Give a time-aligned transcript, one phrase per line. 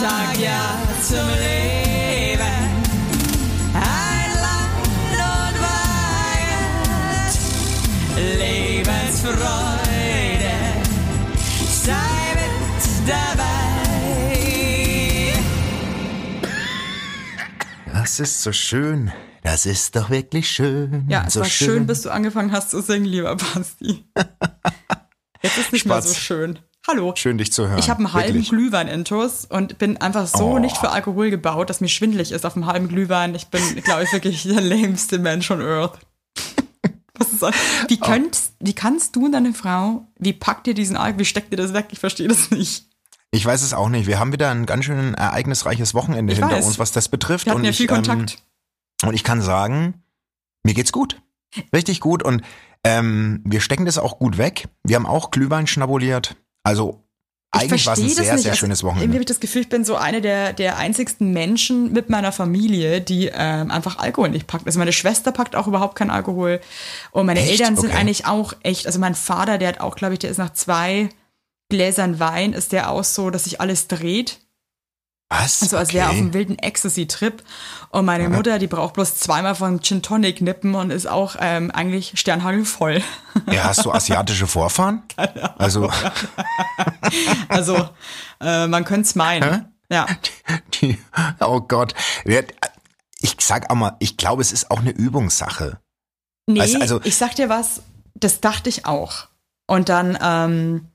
[0.00, 2.40] sag ja zum Leben.
[3.74, 7.34] Ein Land und Wahrheit,
[8.38, 10.56] Lebensfreude,
[11.82, 13.50] sei mit dabei.
[17.92, 19.12] Das ist so schön.
[19.42, 21.06] Das ist doch wirklich schön.
[21.08, 24.04] Ja, es so war schön, bis du angefangen hast zu singen, lieber Basti.
[25.42, 26.18] Jetzt ist nicht mehr so Spatz.
[26.20, 26.58] schön.
[26.88, 27.12] Hallo.
[27.14, 27.78] Schön, dich zu hören.
[27.78, 28.48] Ich habe einen halben Wirklich.
[28.48, 30.58] Glühwein intus und bin einfach so Oh.
[30.58, 33.34] nicht für Alkohol gebaut, dass mir schwindelig ist auf einem halben Glühwein.
[33.34, 35.98] Ich bin, glaube ich, wirklich der lämste Mensch on Earth.
[37.88, 38.04] Wie, Oh.
[38.06, 41.58] könnt, wie kannst du und deine Frau, wie packt ihr diesen Alkohol, wie steckt ihr
[41.58, 41.88] das weg?
[41.90, 42.86] Ich verstehe das nicht.
[43.30, 44.06] Ich weiß es auch nicht.
[44.06, 46.64] Wir haben wieder ein ganz schön ereignisreiches Wochenende Ich hinter weiß.
[46.66, 47.44] uns, was das betrifft.
[47.46, 48.38] Wir hatten und ja ich, viel Kontakt.
[49.02, 50.02] Ähm, und ich kann sagen,
[50.64, 51.20] mir geht's gut.
[51.74, 52.22] Richtig gut.
[52.22, 52.42] Und
[52.84, 54.68] ähm, wir stecken das auch gut weg.
[54.82, 56.36] Wir haben auch Glühwein schnabuliert.
[56.62, 57.02] Also
[57.54, 58.42] Ich eigentlich war es ein sehr, nicht.
[58.42, 59.14] sehr Also, schönes Irgendwie Wochenende.
[59.14, 63.00] habe ich das Gefühl, ich bin so eine der, der einzigsten Menschen mit meiner Familie,
[63.00, 64.66] die ähm, einfach Alkohol nicht packt.
[64.66, 66.60] Also meine Schwester packt auch überhaupt keinen Alkohol.
[67.12, 67.52] Und meine Echt?
[67.60, 67.98] Eltern sind Okay.
[67.98, 71.08] eigentlich auch echt, also mein Vater, der hat auch, glaube ich, der ist nach zwei
[71.70, 74.38] Gläsern Wein, ist der auch so, dass sich alles dreht.
[75.30, 75.62] Was?
[75.62, 77.42] Also als wäre er auf einem wilden Ecstasy-Trip.
[77.90, 81.70] Und meine Mutter, die braucht bloß zweimal von Gin Tonic nippen und ist auch ähm,
[81.70, 83.00] eigentlich sternhagelvoll.
[83.46, 85.02] Ja, hast du asiatische Vorfahren?
[85.56, 85.88] Also,
[87.48, 87.88] Also
[88.40, 89.72] äh, man könnte es meinen.
[89.88, 90.06] Ja.
[90.80, 90.98] die,
[91.40, 91.94] oh Gott.
[93.20, 95.78] Ich sag auch mal, ich glaube, es ist auch eine Übungssache.
[96.46, 97.82] Nee, also- ich sag dir was,
[98.14, 99.28] das dachte ich auch.
[99.66, 100.88] Und dann ähm,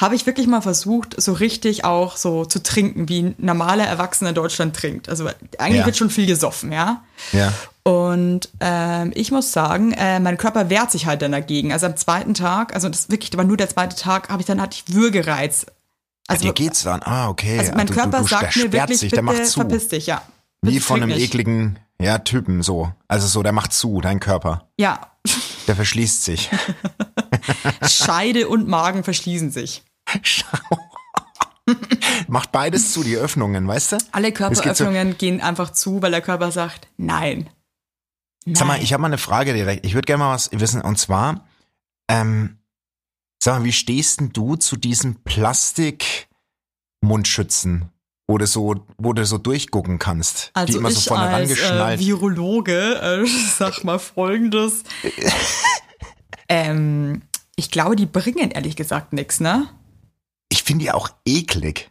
[0.00, 4.30] habe ich wirklich mal versucht, so richtig auch so zu trinken, wie ein normaler Erwachsener
[4.30, 5.08] in Deutschland trinkt.
[5.08, 5.86] Also eigentlich Ja.
[5.86, 7.02] wird schon viel gesoffen, ja.
[7.32, 7.52] Ja.
[7.84, 11.72] Und ähm, ich muss sagen, äh, mein Körper wehrt sich halt dann dagegen.
[11.72, 14.60] Also am zweiten Tag, also das wirklich war nur der zweite Tag, habe ich dann
[14.62, 15.66] hatte ich Würgereiz.
[16.28, 17.02] Also, Dir geht's dann.
[17.02, 17.58] Ah, okay.
[17.58, 19.60] also mein du, Körper du, du, sagt mir wirklich, sich, der bitte macht zu.
[19.60, 20.22] verpiss dich, ja.
[20.62, 21.28] Wie Bitte von trink einem nicht.
[21.34, 22.90] ekligen ja, Typen so.
[23.08, 24.68] Also so, der macht zu, dein Körper.
[24.78, 25.00] Ja,
[25.66, 26.50] Der verschließt sich.
[27.88, 29.82] Scheide und Magen verschließen sich.
[32.28, 33.98] macht beides zu, die Öffnungen, weißt du?
[34.12, 37.48] Alle geht so- Körperöffnungen gehen einfach zu, weil der Körper sagt, nein.
[38.44, 38.54] nein.
[38.54, 39.86] Sag mal, ich habe mal eine Frage direkt.
[39.86, 40.82] Ich würde gerne mal was wissen.
[40.82, 41.46] Und zwar,
[42.08, 42.58] ähm,
[43.42, 47.90] sag mal, wie stehst denn du zu diesen Plastik-Mundschützen,
[48.26, 51.58] wo du so, wo du so durchgucken kannst, die also immer so ich vorne als
[51.58, 51.98] äh.
[51.98, 54.82] Virologe äh, sag mal folgendes.
[56.48, 57.22] ähm,
[57.56, 59.68] ich glaube, die bringen ehrlich gesagt nichts, ne?
[60.52, 61.90] Ich finde die auch eklig.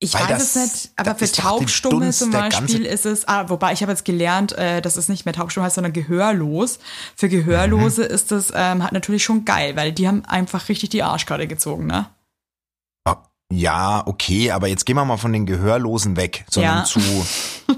[0.00, 3.72] Ich Weil weiß das- es nicht, aber für Taubstumme zum Beispiel ist es, ah, wobei
[3.72, 6.80] ich habe jetzt gelernt, äh, dass es nicht mehr Taubstumm heißt, sondern gehörlos.
[7.14, 8.08] Für Gehörlose Mhm.
[8.10, 11.86] ist das ähm, halt natürlich schon geil, weil die haben einfach richtig die Arschkarte gezogen,
[11.86, 12.06] ne?
[13.08, 13.14] Oh,
[13.52, 16.84] Ja, okay, aber jetzt gehen wir mal von den Gehörlosen weg, sondern Ja.
[16.84, 17.00] zu,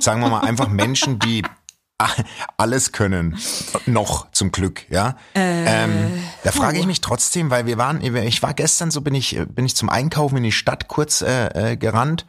[0.00, 1.42] sagen wir mal, einfach Menschen, die
[2.56, 3.38] alles können.
[3.86, 5.16] Noch, zum Glück, ja.
[5.34, 6.88] ähm, da frage ich puh.
[6.88, 10.36] mich trotzdem, weil wir waren, ich war gestern so, bin ich, bin ich zum Einkaufen
[10.36, 12.26] in die Stadt kurz äh, äh, gerannt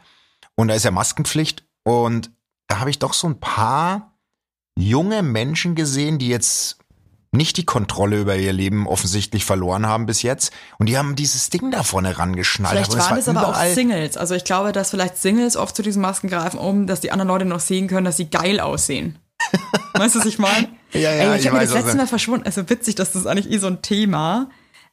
[0.54, 2.30] und da ist ja Maskenpflicht und
[2.68, 4.16] da habe ich doch so ein paar
[4.78, 6.78] junge Menschen gesehen, die jetzt
[7.32, 10.52] nicht die Kontrolle über ihr Leben offensichtlich verloren haben bis jetzt.
[10.78, 12.72] Und die haben dieses Ding da vorne rangeschnallt.
[12.72, 14.16] Vielleicht Aber es waren war es aber auch Singles.
[14.16, 17.28] Also ich glaube, dass vielleicht Singles oft zu diesen Masken greifen, um, dass die anderen
[17.28, 19.18] Leute noch sehen können, dass sie geil aussehen.
[19.94, 20.68] weißt du, was ich meine?
[20.92, 22.46] Ja, ja, Ey, ich ich habe mir das letzte Mal verschwunden.
[22.46, 24.50] Also witzig, dass das eigentlich eh so ein Thema.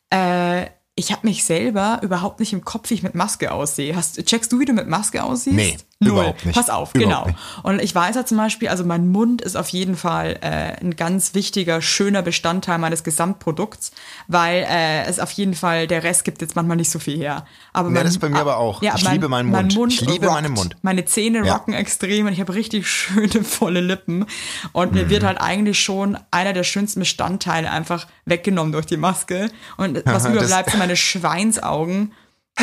[0.09, 3.95] Äh, ich habe mich selber überhaupt nicht im Kopf, wie ich mit Maske aussehe.
[3.95, 5.55] Hast, checkst du, wie du mit Maske aussiehst?
[5.55, 6.33] Nee, Null.
[6.43, 6.53] nicht.
[6.55, 7.37] Pass auf, Überhaupt genau.
[7.63, 10.95] Und ich weiß ja zum Beispiel, also mein Mund ist auf jeden Fall äh, ein
[10.95, 13.91] ganz wichtiger, schöner Bestandteil meines Gesamtprodukts,
[14.27, 17.45] weil äh, es auf jeden Fall, der Rest gibt jetzt manchmal nicht so viel her.
[17.73, 18.81] Aber Ja, das ist bei mir aber auch.
[18.81, 19.93] Ich liebe meinen Mund.
[19.93, 20.41] Ich liebe rockt.
[20.41, 20.75] meinen Mund.
[20.81, 21.53] Meine Zähne Ja.
[21.55, 24.25] rocken extrem und ich habe richtig schöne, volle Lippen.
[24.71, 25.09] Und mir Mhm.
[25.09, 29.49] wird halt eigentlich schon einer der schönsten Bestandteile einfach weggenommen durch die Maske.
[29.77, 32.13] Und was überbleibt, sind meine Schweinsaugen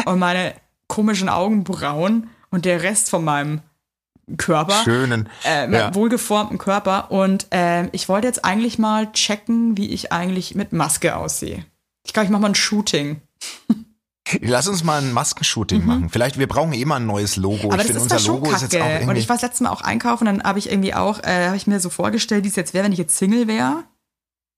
[0.05, 0.55] und meine
[0.87, 3.61] komischen Augenbrauen und der Rest von meinem
[4.37, 4.83] Körper.
[4.85, 5.29] Schönen.
[5.45, 5.95] Äh, ja.
[5.95, 7.11] wohlgeformten Körper.
[7.11, 11.65] Und ähm, ich wollte jetzt eigentlich mal checken, wie ich eigentlich mit Maske aussehe.
[12.07, 13.21] Ich glaube, ich mache mal ein Shooting.
[14.41, 16.09] Lass uns mal ein Maskenshooting machen.
[16.09, 17.67] Vielleicht, wir brauchen eh mal ein neues Logo.
[17.67, 17.73] Mhm.
[17.73, 18.95] Aber ich finde, ist unser Logo ist jetzt auch kacke.
[18.95, 19.21] Und irgendwie.
[19.21, 21.67] ich war das letzte Mal auch einkaufen, dann habe ich irgendwie auch, äh, habe ich
[21.67, 23.85] mir so vorgestellt, wie es jetzt wäre, wenn ich jetzt Single wäre,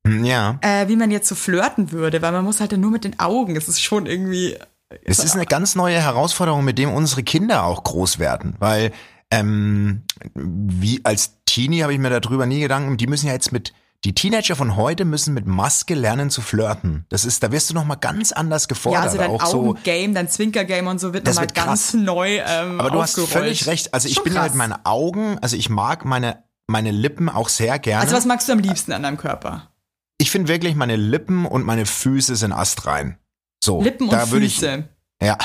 [0.07, 0.59] Hm, ja.
[0.61, 3.19] äh, wie man jetzt so flirten würde, weil man muss halt dann nur mit den
[3.19, 3.57] Augen.
[3.57, 4.59] Es ist schon irgendwie.
[5.05, 8.55] Es ist eine ganz neue Herausforderung, mit dem unsere Kinder auch groß werden.
[8.59, 8.93] Weil,
[9.31, 10.03] ähm,
[10.35, 13.73] wie als Teenie habe ich mir darüber nie Gedanken, die müssen ja jetzt mit
[14.05, 17.07] die Teenager von heute müssen mit Maske lernen zu flirten.
[17.09, 19.03] Das ist, da wirst du noch mal ganz anders Ja, gefordert.
[19.05, 19.61] also dein auch so.
[19.71, 23.31] Augengame, dein Zwinkergame und so wird Das nochmal ganz neu ähm, Aber du hast aufgerollt.
[23.31, 23.95] völlig recht.
[23.95, 24.51] Also ich Schon bin ja krass.
[24.51, 28.03] mit meinen Augen, also ich mag meine, meine Lippen auch sehr gerne.
[28.03, 29.69] Also was magst du am liebsten an deinem Körper?
[30.19, 33.19] ich finde wirklich, meine Lippen und meine Füße sind astrein.
[33.63, 34.89] So, Lippen und würde ich, Füße.
[35.23, 35.39] Ja.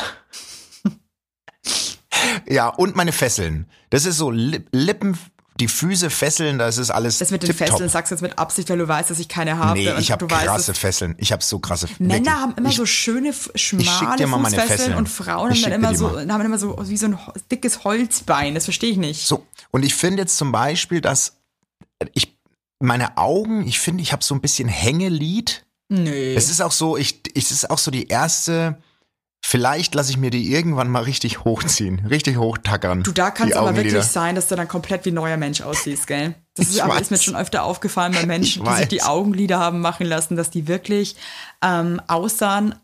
[2.47, 3.69] ja, und meine Fesseln.
[3.89, 5.17] Das ist so Lip, Lippen,
[5.59, 7.53] die Füße fesseln, das ist alles Das mit den.
[7.53, 9.79] Fesseln sagst du jetzt mit Absicht, weil du weißt, dass ich keine habe.
[9.79, 11.15] Nee, ich habe weißt, krasse dass Fesseln.
[11.19, 12.33] Ich habe so krasse Männer wirklich.
[12.33, 14.97] haben immer ich, so schöne, schmale dir mal meine Fußfesseln Fesseln.
[14.97, 16.31] und Frauen haben dann immer so, mal.
[16.31, 17.19] haben immer so wie so ein
[17.51, 18.55] dickes Holzbein.
[18.55, 19.27] Das verstehe ich nicht.
[19.27, 21.37] So, und ich finde jetzt zum Beispiel, dass
[22.13, 22.37] ich
[22.79, 25.66] meine Augen, ich finde, ich habe so ein bisschen Hängelid.
[25.89, 26.33] Nö.
[26.35, 28.77] Es ist auch so, ich, es ist auch so die erste.
[29.39, 33.03] Vielleicht lasse ich mir die irgendwann mal richtig hochziehen, richtig hochtackern.
[33.03, 35.37] Du, da kann die es aber wirklich sein, dass du dann komplett wie ein neuer
[35.37, 36.33] Mensch aussiehst, gell?
[36.55, 39.03] Das ist, aber ist mir schon öfter aufgefallen bei Menschen, die sich die.
[39.03, 41.15] Augenlider haben machen lassen, dass die wirklich
[41.61, 42.75] ähm, aussahen,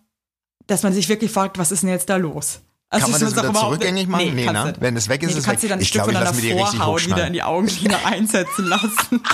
[0.68, 2.62] dass man sich wirklich fragt, was ist denn jetzt da los?
[2.90, 4.36] Also Kann man das wieder zurückgängig machen?
[4.36, 4.62] Nee, kannst ne?
[4.62, 4.82] du nicht.
[4.82, 5.68] Wenn es weg ist, nee, du ist kannst weg.
[5.68, 7.44] dir dann ein Ich Stück glaub, von ich deiner die richtig Vorhaut wieder in die
[7.44, 9.24] Augenlider einsetzen lassen.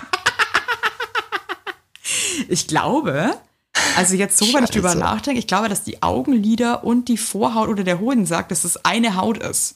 [2.48, 3.38] ich glaube,
[3.98, 7.70] also jetzt so, wenn ich drüber nachdenke, ich glaube, dass die Augenlider und die Vorhaut
[7.70, 9.76] oder der Hodensack, dass das eine Haut ist.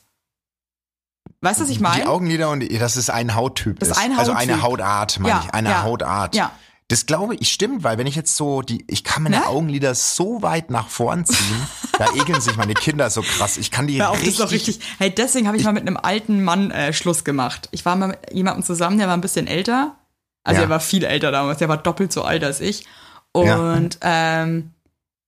[1.42, 2.07] Weißt du, was ich Die meine?
[2.07, 3.80] Augenlider und die- das ist ein Hauttyp.
[3.80, 3.98] Das ist.
[3.98, 4.50] ein Also Hauttyp.
[4.51, 5.54] eine Hautart, meine Ja, ich.
[5.54, 6.36] Eine ja, Hautart.
[6.36, 6.51] ja.
[6.89, 9.48] Das glaube ich stimmt, weil wenn ich jetzt so die, ich kann meine Ne?
[9.48, 11.68] Augenlider so weit nach vorn ziehen,
[11.98, 13.57] da ekeln sich meine Kinder so krass.
[13.57, 14.80] Ich kann die das richtig, ist doch richtig.
[15.00, 17.68] Hey, deswegen habe ich, mal mit einem alten Mann äh, Schluss gemacht.
[17.71, 19.95] Ich war mal mit jemandem zusammen, der war ein bisschen älter.
[20.44, 20.68] Also Ja.
[20.68, 22.86] er war viel älter damals, der war doppelt so alt als ich.
[23.35, 23.74] Ja.
[23.74, 24.71] Und ähm,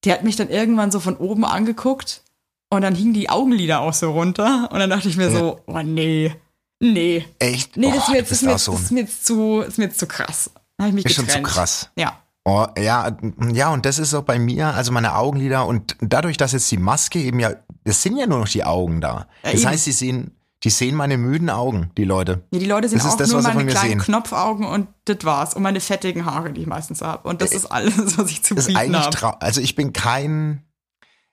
[0.03, 2.21] der hat mich dann irgendwann so von oben angeguckt
[2.69, 4.69] und dann hingen die Augenlider auch so runter.
[4.71, 6.35] Und dann dachte ich mir so, oh nee,
[6.79, 7.25] nee.
[7.39, 7.77] echt.
[7.77, 8.99] Nee, das ist mir jetzt, das bist ist mir auch jetzt, so das ist mir
[9.01, 10.51] jetzt zu, das ist mir jetzt zu krass.
[10.77, 11.47] Dann habe ich mich Ist schon zu getrennt.
[11.47, 11.89] krass.
[11.95, 12.19] Ja.
[12.47, 13.17] Oh, ja,
[13.53, 16.77] ja, und das ist auch bei mir, also meine Augenlider und dadurch, dass jetzt die
[16.77, 19.25] Maske eben ja, es sind ja nur noch die Augen da.
[19.43, 19.69] Ja, das eben.
[19.69, 20.31] heißt, sie sehen,
[20.65, 22.41] die sehen meine müden Augen, die Leute.
[22.49, 23.99] Ja, die Leute sehen Das auch das, nur meine kleinen sehen.
[23.99, 25.53] Knopfaugen und das war's.
[25.53, 27.29] Und meine fettigen Haare, die ich meistens habe.
[27.29, 29.41] Und das ist alles, was ich zu Das bieten habe.
[29.41, 30.63] also ich bin kein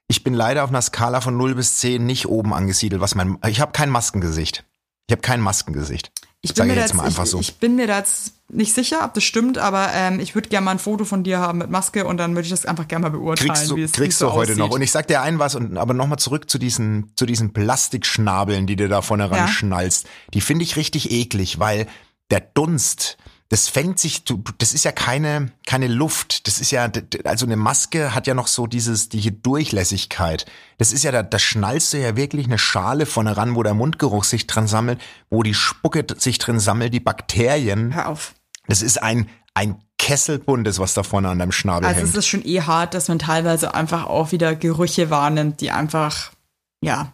[0.06, 3.38] ich bin leider auf einer Skala von 0 bis 10 nicht oben angesiedelt, was mein
[3.46, 4.66] ich habe kein Maskengesicht.
[5.06, 6.12] Ich habe kein Maskengesicht.
[6.44, 7.38] Ich bin, mir da jetzt jetzt, ich, so.
[7.38, 10.64] ich bin mir da jetzt nicht sicher, ob das stimmt, aber ähm, ich würde gerne
[10.64, 13.04] mal ein Foto von dir haben mit Maske und dann würde ich das einfach gerne
[13.04, 14.58] mal beurteilen, Kriegst du, wie es, wie kriegst es so du heute aussieht.
[14.58, 14.70] noch.
[14.70, 18.66] Und ich sag dir ein was, und aber nochmal zurück zu diesen, zu diesen Plastikschnabeln,
[18.66, 19.48] die du da vorne ran Ja.
[19.48, 20.06] schnallst.
[20.34, 21.86] Die finde ich richtig eklig, weil
[22.32, 23.18] der Dunst,
[23.52, 24.24] das fängt sich,
[24.56, 26.46] das ist ja keine, keine Luft.
[26.46, 26.90] Das ist ja,
[27.24, 30.46] also eine Maske hat ja noch so dieses, die Durchlässigkeit.
[30.78, 33.74] Das ist ja, da, da schnallst du ja wirklich eine Schale vorne ran, wo der
[33.74, 37.94] Mundgeruch sich dran sammelt, wo die Spucke sich drin sammelt, die Bakterien.
[37.94, 38.32] Hör auf.
[38.68, 42.08] Das ist ein, ein Kesselbundes, was da vorne an deinem Schnabel Also hängt.
[42.08, 46.32] es ist schon eh hart, dass man teilweise einfach auch wieder Gerüche wahrnimmt, die einfach,
[46.80, 47.12] ja,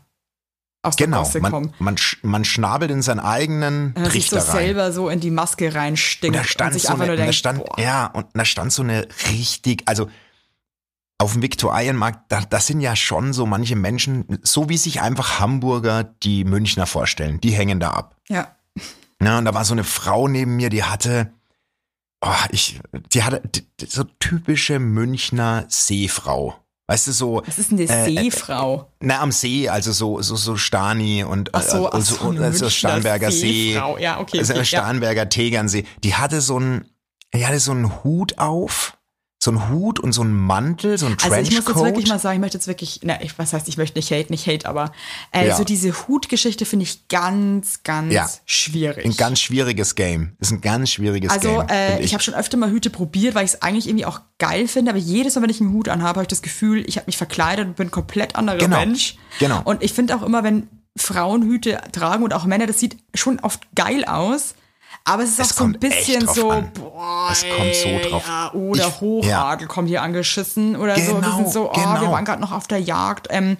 [0.83, 1.75] aus der Genau, man, kommen.
[1.79, 4.65] man, sch- man schnabelt in seinen eigenen Wenn man sich so Trichter rein.
[4.67, 7.15] selber so in die Maske Und reinstinkt da und, stand sich so einfach eine, nur
[7.15, 10.09] und da denkt, stand, boah, ja, und da stand so eine richtig, also
[11.21, 15.41] auf dem Viktualienmarkt, da, das sind ja schon so manche Menschen, so wie sich einfach
[15.41, 18.17] Hamburger die Münchner vorstellen, die hängen da ab.
[18.29, 18.55] ja.
[19.21, 21.33] Ja, und da war so eine Frau neben mir, die hatte,
[22.25, 22.79] oh, ich,
[23.13, 26.57] die hatte die, so typische Münchner Seefrau.
[26.91, 28.91] Weißt du, so, Was ist denn die Äh, äh, Seefrau?
[29.01, 32.15] na, am See, also so, so, so Stani und, Ach so, äh, ach und so,
[32.15, 33.73] so, eine und so Münchner Starnberger See.
[33.75, 33.99] Seefrau.
[33.99, 34.65] Ja, okay, Also okay, ja.
[34.65, 35.85] Starnberger Tegernsee.
[36.03, 36.87] Die hatte so ein,
[37.35, 38.97] die hatte so einen Hut auf,
[39.41, 41.85] so einen Hut und so einen Mantel, so ein Also ich muss jetzt Trenchcoat.
[41.87, 44.31] wirklich mal sagen, ich möchte jetzt wirklich, na, ich, was heißt, ich möchte nicht hate,
[44.33, 44.91] nicht hate, aber
[45.31, 45.57] äh, Ja.
[45.57, 48.29] so diese Hutgeschichte finde ich ganz, ganz Ja.
[48.47, 49.05] schwierig.
[49.07, 50.33] ein ganz schwieriges Game.
[50.41, 51.69] Ist ein ganz schwieriges also Game.
[51.69, 54.21] äh, find ich, habe schon öfter mal Hüte probiert, weil ich es eigentlich irgendwie auch
[54.39, 56.97] geil finde, aber jedes Mal, wenn ich einen Hut anhabe, habe ich das Gefühl, ich
[56.97, 58.79] habe mich verkleidet und bin ein komplett anderer Genau.
[58.81, 59.15] Mensch.
[59.39, 59.61] Genau.
[59.65, 60.67] Und ich finde auch immer, wenn
[60.97, 64.57] Frauen Hüte tragen und auch Männer, das sieht schon oft geil aus.
[65.05, 66.71] Aber es ist Es auch so ein bisschen so, an.
[66.75, 68.25] boah, Es kommt so drauf.
[68.27, 71.01] Ja, oder Ich- Hochadel kommt hier angeschissen oder so.
[71.15, 72.13] Wir Genau, sind so, oh, wir genau.
[72.13, 73.29] waren gerade noch auf der Jagd.
[73.31, 73.57] Ähm,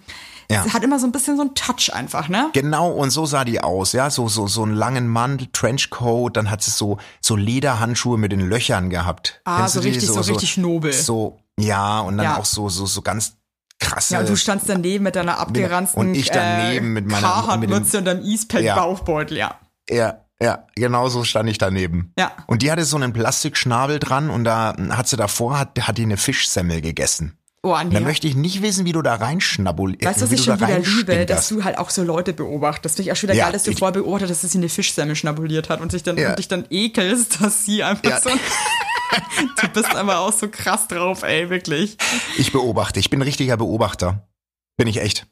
[0.51, 0.65] Ja.
[0.67, 2.49] Es hat immer so ein bisschen so einen Touch einfach, ne?
[2.55, 6.51] Genau, und so sah die aus, ja, so, so, so einen langen Mantel, Trenchcoat, dann
[6.51, 9.43] hat sie so, so Lederhandschuhe mit den Löchern gehabt.
[9.45, 10.95] Ah, Kennst so richtig- so richtig nobel.
[10.95, 12.37] So, ja, und dann Ja.
[12.39, 13.35] auch so, so, so ganz
[13.79, 14.15] krasse.
[14.15, 17.69] Ja, und du standst daneben mit deiner abgeranzten Und ich daneben äh, mit meiner- mit
[17.69, 18.31] dem- und deinem Ja.
[18.33, 19.55] Eastpack-Bauchbeutel, ja.
[19.91, 22.13] Ja, ja, genau so stand ich daneben.
[22.19, 22.33] Ja.
[22.47, 26.03] Und die hatte so einen Plastikschnabel dran und da hat sie davor, hat, hat die
[26.03, 27.37] eine Fischsemmel gegessen.
[27.65, 27.99] Oh, Da nee.
[28.01, 30.05] möchte ich nicht wissen, wie du da reinschnabbulierst.
[30.05, 33.01] Weißt du, was ich schon da wieder liebe, dass du halt auch so Leute beobachtest.
[33.01, 35.17] Ich auch schon wieder Ja, geil, dass du vorher beobachtet hast, dass sie eine Fischsemmel
[35.17, 36.31] schnabuliert hat und sich dann, Ja.
[36.31, 38.21] und dich dann ekelst, dass sie einfach Ja.
[38.21, 38.31] so,
[39.61, 41.97] Du bist aber auch so krass drauf, ey, wirklich.
[42.37, 43.01] Ich beobachte.
[43.01, 44.29] Ich bin ein richtiger Beobachter.
[44.77, 45.27] Bin ich echt.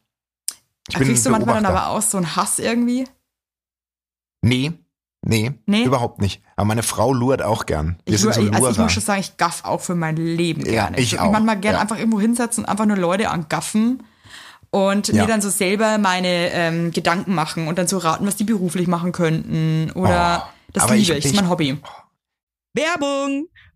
[0.88, 3.06] Ich Da bin kriegst du manchmal dann aber auch so einen Hass irgendwie.
[4.42, 4.72] Nee,
[5.26, 5.84] nee, Nee?
[5.84, 6.40] überhaupt nicht.
[6.56, 7.98] Aber meine Frau lurt auch gern.
[8.06, 10.60] Wir Ich, sind so also ich muss schon sagen, ich gaff auch für mein Leben
[10.64, 10.98] Ja, gerne.
[10.98, 11.82] ich würd auch, manchmal gerne ja.
[11.82, 14.02] einfach irgendwo hinsetzen und einfach nur Leute angaffen
[14.70, 15.22] und Ja.
[15.22, 18.88] mir dann so selber meine ähm, Gedanken machen und dann so raten, was die beruflich
[18.88, 19.90] machen könnten.
[19.94, 21.78] Oder Oh, das liebe ich- ich, das ist ich- mein Hobby.
[22.74, 23.48] Werbung!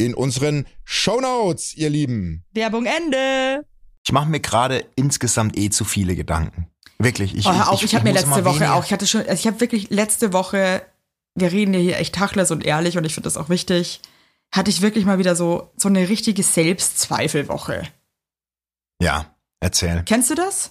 [0.00, 2.44] in unseren Shownotes, ihr Lieben.
[2.52, 3.64] Werbung Ende.
[4.04, 6.66] Ich mache mir gerade insgesamt eh zu viele Gedanken.
[6.98, 7.34] Wirklich.
[7.36, 9.34] Ich, Oh, hör auf, ich, habe mir letzte Woche weniger- auch, ich hatte schon, also
[9.34, 10.82] ich habe wirklich letzte Woche,
[11.34, 14.00] wir reden ja hier echt tachles und ehrlich und ich finde das auch wichtig,
[14.52, 17.84] hatte ich wirklich mal wieder so, so eine richtige Selbstzweifelwoche.
[19.00, 20.02] Ja, erzähl.
[20.06, 20.70] Kennst du das?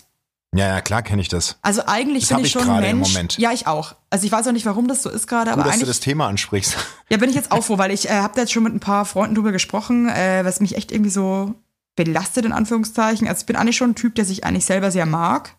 [0.56, 1.58] Ja, ja, klar kenne ich das.
[1.62, 3.14] Also eigentlich Das bin ich schon ein gerade im Mensch.
[3.14, 3.38] Moment.
[3.38, 3.94] Ja, ich auch.
[4.10, 6.00] Also ich weiß auch nicht, warum das so ist gerade, aber Gut, dass du das
[6.00, 6.76] Thema ansprichst.
[7.10, 8.80] Ja, bin ich jetzt auch froh, weil ich äh, habe da jetzt schon mit ein
[8.80, 11.54] paar Freunden drüber gesprochen, äh, was mich echt irgendwie so
[11.96, 13.28] belastet, in Anführungszeichen.
[13.28, 15.56] Also ich bin eigentlich schon ein Typ, der sich eigentlich selber sehr mag.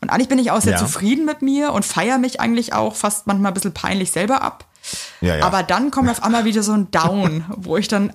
[0.00, 0.78] Und eigentlich bin ich auch sehr Ja.
[0.78, 4.66] zufrieden mit mir und feiere mich eigentlich auch fast manchmal ein bisschen peinlich selber ab.
[5.20, 5.44] Ja, ja.
[5.44, 8.12] Aber dann kommt auf einmal wieder so ein Down, wo ich dann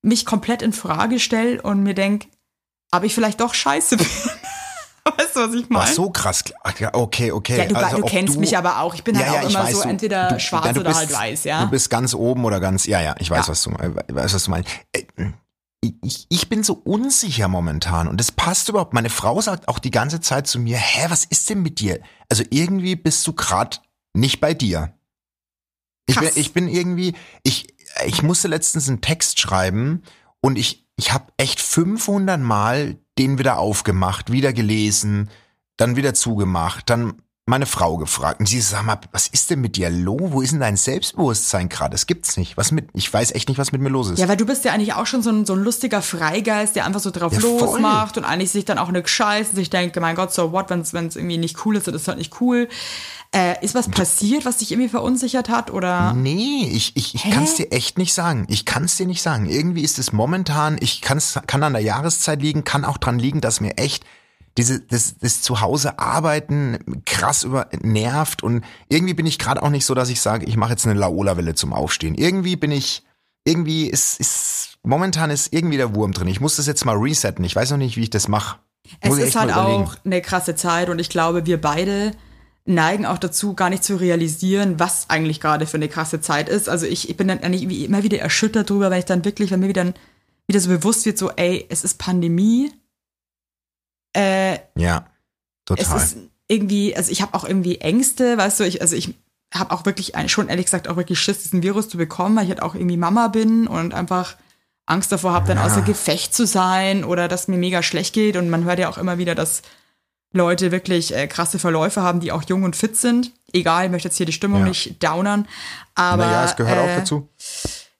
[0.00, 2.28] mich komplett in Frage stelle und mir denke,
[2.92, 4.06] ob ich vielleicht doch scheiße bin.
[5.18, 5.84] weißt du, was ich meine?
[5.84, 6.44] Ach, so krass.
[6.78, 7.58] Ja, Okay, okay.
[7.58, 8.94] Ja, du, also, du kennst mich aber auch.
[8.94, 11.12] Ich bin halt auch immer so du- entweder du- schwarz ja, du oder bist, halt
[11.12, 11.62] weiß, ja.
[11.64, 13.50] Du bist ganz oben oder ganz, ja, ja, ich weiß, Ja.
[13.52, 14.70] was du, äh, weiß, was du meinst.
[14.92, 15.04] Äh,
[16.02, 18.94] Ich, ich bin so unsicher momentan und das passt überhaupt.
[18.94, 22.00] Meine Frau sagt auch die ganze Zeit zu mir, hä, was ist denn mit dir?
[22.30, 23.76] Also irgendwie bist du gerade
[24.14, 24.94] nicht bei dir.
[26.06, 27.66] Ich bin, ich bin irgendwie, ich,
[28.06, 30.02] ich musste letztens einen Text schreiben
[30.40, 35.30] und ich, ich habe echt 500 Mal den wieder aufgemacht, wieder gelesen,
[35.76, 39.76] dann wieder zugemacht, dann meine Frau gefragt und sie sag mal, was ist denn mit
[39.76, 40.32] dir los?
[40.32, 41.90] Wo ist denn dein Selbstbewusstsein gerade?
[41.92, 42.56] Das gibt's nicht.
[42.56, 42.88] Was mit?
[42.94, 44.18] Ich weiß echt nicht, was mit mir los ist.
[44.18, 46.86] Ja, weil du bist ja eigentlich auch schon so ein, so ein lustiger Freigeist, der
[46.86, 49.94] einfach so drauf Ja, losmacht und eigentlich sich dann auch eine scheißt und sich denkt,
[50.00, 52.66] mein Gott, so what, wenn es irgendwie nicht cool ist, dann ist halt nicht cool.
[53.34, 56.14] Äh, ist was passiert, was dich irgendwie verunsichert hat oder?
[56.14, 58.46] Nee, ich, ich, ich kann es dir echt nicht sagen.
[58.48, 59.44] Ich kann es dir nicht sagen.
[59.46, 63.42] Irgendwie ist es momentan, ich kann's, kann an der Jahreszeit liegen, kann auch dran liegen,
[63.42, 64.04] dass mir echt
[64.56, 69.84] diese, das, das Zuhause arbeiten krass über nervt und irgendwie bin ich gerade auch nicht
[69.84, 72.14] so, dass ich sage, ich mache jetzt eine Laola-Welle zum Aufstehen.
[72.14, 73.02] Irgendwie bin ich,
[73.44, 76.28] irgendwie ist, ist, momentan ist irgendwie der Wurm drin.
[76.28, 77.44] Ich muss das jetzt mal resetten.
[77.44, 78.58] Ich weiß noch nicht, wie ich das mache.
[79.00, 82.12] Es ist halt auch eine krasse Zeit und ich glaube, wir beide
[82.66, 86.68] neigen auch dazu, gar nicht zu realisieren, was eigentlich gerade für eine krasse Zeit ist.
[86.68, 89.60] Also ich, ich bin dann eigentlich immer wieder erschüttert drüber, weil ich dann wirklich, wenn
[89.60, 89.92] mir wieder,
[90.46, 92.70] wieder so bewusst wird, so, ey, es ist Pandemie.
[94.14, 95.06] Äh, Ja,
[95.76, 95.96] es total.
[95.96, 96.16] ist
[96.48, 99.14] irgendwie, also ich habe auch irgendwie Ängste, weißt du, ich, also ich
[99.52, 102.50] habe auch wirklich, schon ehrlich gesagt, auch wirklich Schiss, diesen Virus zu bekommen, weil ich
[102.50, 104.36] halt auch irgendwie Mama bin und einfach
[104.86, 105.64] Angst davor habe, dann Ja.
[105.64, 108.36] außer Gefecht zu sein oder dass mir mega schlecht geht.
[108.36, 109.62] Und man hört ja auch immer wieder, dass
[110.32, 113.30] Leute wirklich äh, krasse Verläufe haben, die auch jung und fit sind.
[113.52, 114.68] Egal, ich möchte jetzt hier die Stimmung Ja.
[114.68, 115.46] nicht downern.
[115.94, 117.28] Aber naja, es gehört äh, auch dazu.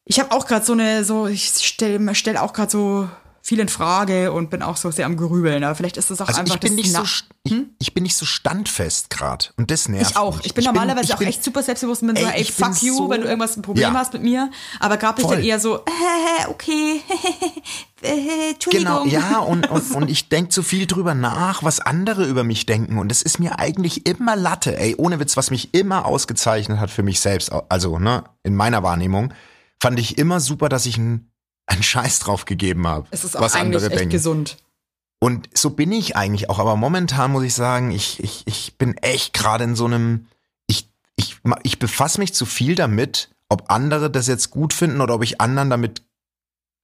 [0.05, 3.09] ich habe auch gerade so eine, so, ich stelle stell auch gerade so
[3.47, 5.65] viel in Frage und bin auch so sehr am Grübeln.
[5.65, 7.93] Aber vielleicht ist das auch Also einfach ich bin das nicht so st- ich, ich
[7.95, 10.39] bin nicht so standfest gerade und das nervt Ich auch.
[10.39, 10.47] mich.
[10.47, 12.57] Ich bin normalerweise ich auch bin, echt super selbstbewusst und bin so, Ey, ey, ich
[12.57, 13.99] bin fuck you, so- wenn du irgendwas ein Problem Ja.
[13.99, 14.51] hast mit mir.
[14.81, 17.03] Aber gerade bin ich dann eher so, äh, okay,
[18.03, 19.05] äh, Entschuldigung.
[19.05, 22.65] Genau, ja, und, und, und ich denk zu viel drüber nach, was andere über mich
[22.65, 22.97] denken.
[22.99, 26.91] Und das ist mir eigentlich immer Latte, ey, ohne Witz, was mich immer ausgezeichnet hat
[26.91, 29.35] für mich selbst, also, ne, in meiner Wahrnehmung,
[29.83, 31.31] fand ich immer super, dass ich einen,
[31.67, 34.13] einen Scheiß drauf gegeben habe, Es ist auch was eigentlich andere echt denken.
[34.13, 34.57] gesund.
[35.21, 38.97] Und so bin ich eigentlich auch, aber momentan muss ich sagen, ich, ich, ich bin
[38.99, 40.27] echt gerade in so einem,
[40.67, 45.15] ich, ich, ich befasse mich zu viel damit, ob andere das jetzt gut finden oder
[45.15, 46.03] ob ich anderen damit,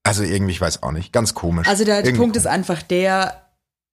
[0.05, 1.69] also irgendwie, ich weiß auch nicht, ganz komisch.
[1.69, 2.55] Also der Irgendwie Punkt ist komisch.
[2.55, 3.50] einfach der,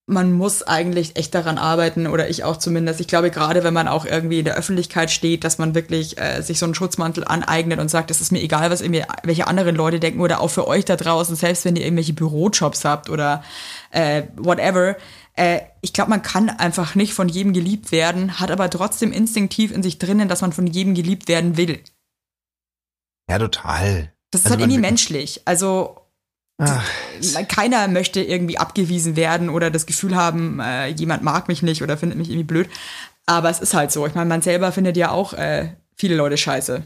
[0.10, 3.02] man muss eigentlich echt daran arbeiten oder ich auch zumindest.
[3.02, 6.42] Ich glaube gerade, wenn man auch irgendwie in der Öffentlichkeit steht, dass man wirklich äh,
[6.42, 9.76] sich so einen Schutzmantel aneignet und sagt, es ist mir egal, was irgendwie welche anderen
[9.76, 13.44] Leute denken oder auch für euch da draußen, selbst wenn ihr irgendwelche Bürojobs habt oder
[13.92, 14.96] äh, whatever.
[15.34, 19.74] Äh, ich glaube, man kann einfach nicht von jedem geliebt werden, hat aber trotzdem instinktiv
[19.74, 21.84] in sich drinnen, dass man von jedem geliebt werden will.
[23.30, 24.14] Ja, total.
[24.32, 25.42] Das ist Also halt irgendwie menschlich.
[25.44, 26.07] Also
[26.60, 26.84] Ach,
[27.48, 31.98] keiner möchte irgendwie abgewiesen werden oder das Gefühl haben, äh, jemand mag mich nicht oder
[31.98, 32.70] findet mich irgendwie blöd.
[33.28, 34.08] Aber es ist halt so.
[34.08, 36.84] Ich meine, man selber findet ja auch äh, viele Leute scheiße.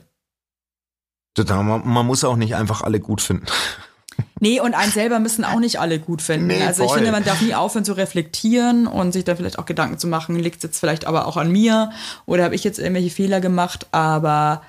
[1.35, 1.63] total.
[1.63, 3.45] Man, man muss auch nicht einfach alle gut finden.
[4.39, 6.47] Nee, und einen selber müssen auch nicht alle gut finden.
[6.47, 6.97] Nee, also ich voll.
[6.97, 10.35] finde, man darf nie aufhören zu reflektieren und sich da vielleicht auch Gedanken zu machen,
[10.35, 11.91] liegt es jetzt vielleicht aber auch an mir
[12.25, 13.87] oder habe ich jetzt irgendwelche Fehler gemacht.
[13.91, 14.63] Aber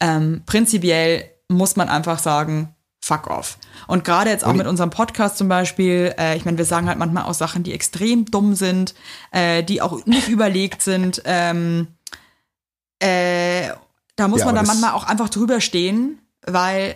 [0.00, 3.58] ähm, prinzipiell muss man einfach sagen, fuck off.
[3.88, 6.98] Und gerade jetzt auch mit unserem Podcast zum Beispiel, äh, ich meine, wir sagen halt
[6.98, 8.94] manchmal auch Sachen, die extrem dumm sind,
[9.32, 11.20] äh, die auch nicht überlegt sind.
[11.24, 11.88] Ähm,
[13.00, 13.70] äh,
[14.16, 16.94] da muss Ja, man dann manchmal auch einfach drüber stehen, weil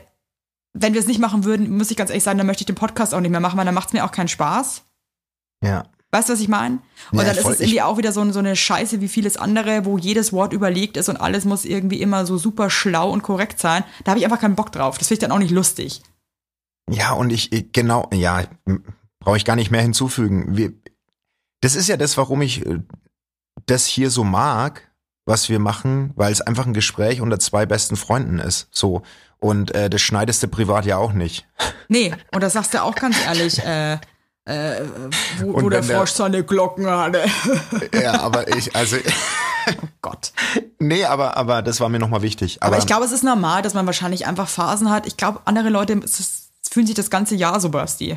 [0.73, 2.75] wenn wir es nicht machen würden, muss ich ganz ehrlich sagen, dann möchte ich den
[2.77, 4.83] Podcast auch nicht mehr machen, weil dann macht es mir auch keinen Spaß.
[5.65, 5.85] Ja.
[6.17, 6.79] Weißt du, was ich meine?
[7.13, 7.53] Und Ja, dann ist voll.
[7.53, 10.97] es irgendwie auch wieder so, so eine Scheiße wie vieles andere, wo jedes Wort überlegt
[10.97, 13.85] ist und alles muss irgendwie immer so super schlau und korrekt sein.
[14.03, 14.97] Da habe ich einfach keinen Bock drauf.
[14.97, 16.01] Das finde ich dann auch nicht lustig.
[16.91, 18.45] Ja, und ich, ich genau, ja,
[19.21, 20.57] brauche ich gar nicht mehr hinzufügen.
[20.57, 20.73] Wir,
[21.61, 22.79] das ist ja das, warum ich äh,
[23.67, 24.91] das hier so mag,
[25.27, 28.69] was wir machen, weil es einfach ein Gespräch unter zwei besten Freunden ist.
[28.71, 29.03] So.
[29.39, 31.47] Und äh, das schneidest du privat ja auch nicht.
[31.89, 33.99] Nee, und das sagst du auch ganz ehrlich, äh,
[34.47, 34.83] äh,
[35.41, 37.25] wo, wo der wenn der- Frosch seine Glocken hatte.
[37.93, 38.97] Ja, aber ich, also,
[40.03, 40.33] Gott.
[40.79, 42.63] nee, aber, aber das war mir nochmal wichtig.
[42.63, 45.07] Aber, Aber, ich glaube, es ist normal, dass man wahrscheinlich einfach Phasen hat.
[45.07, 46.01] Ich glaube, andere Leute
[46.71, 48.17] fühlen sich das ganze Jahr so, Basti.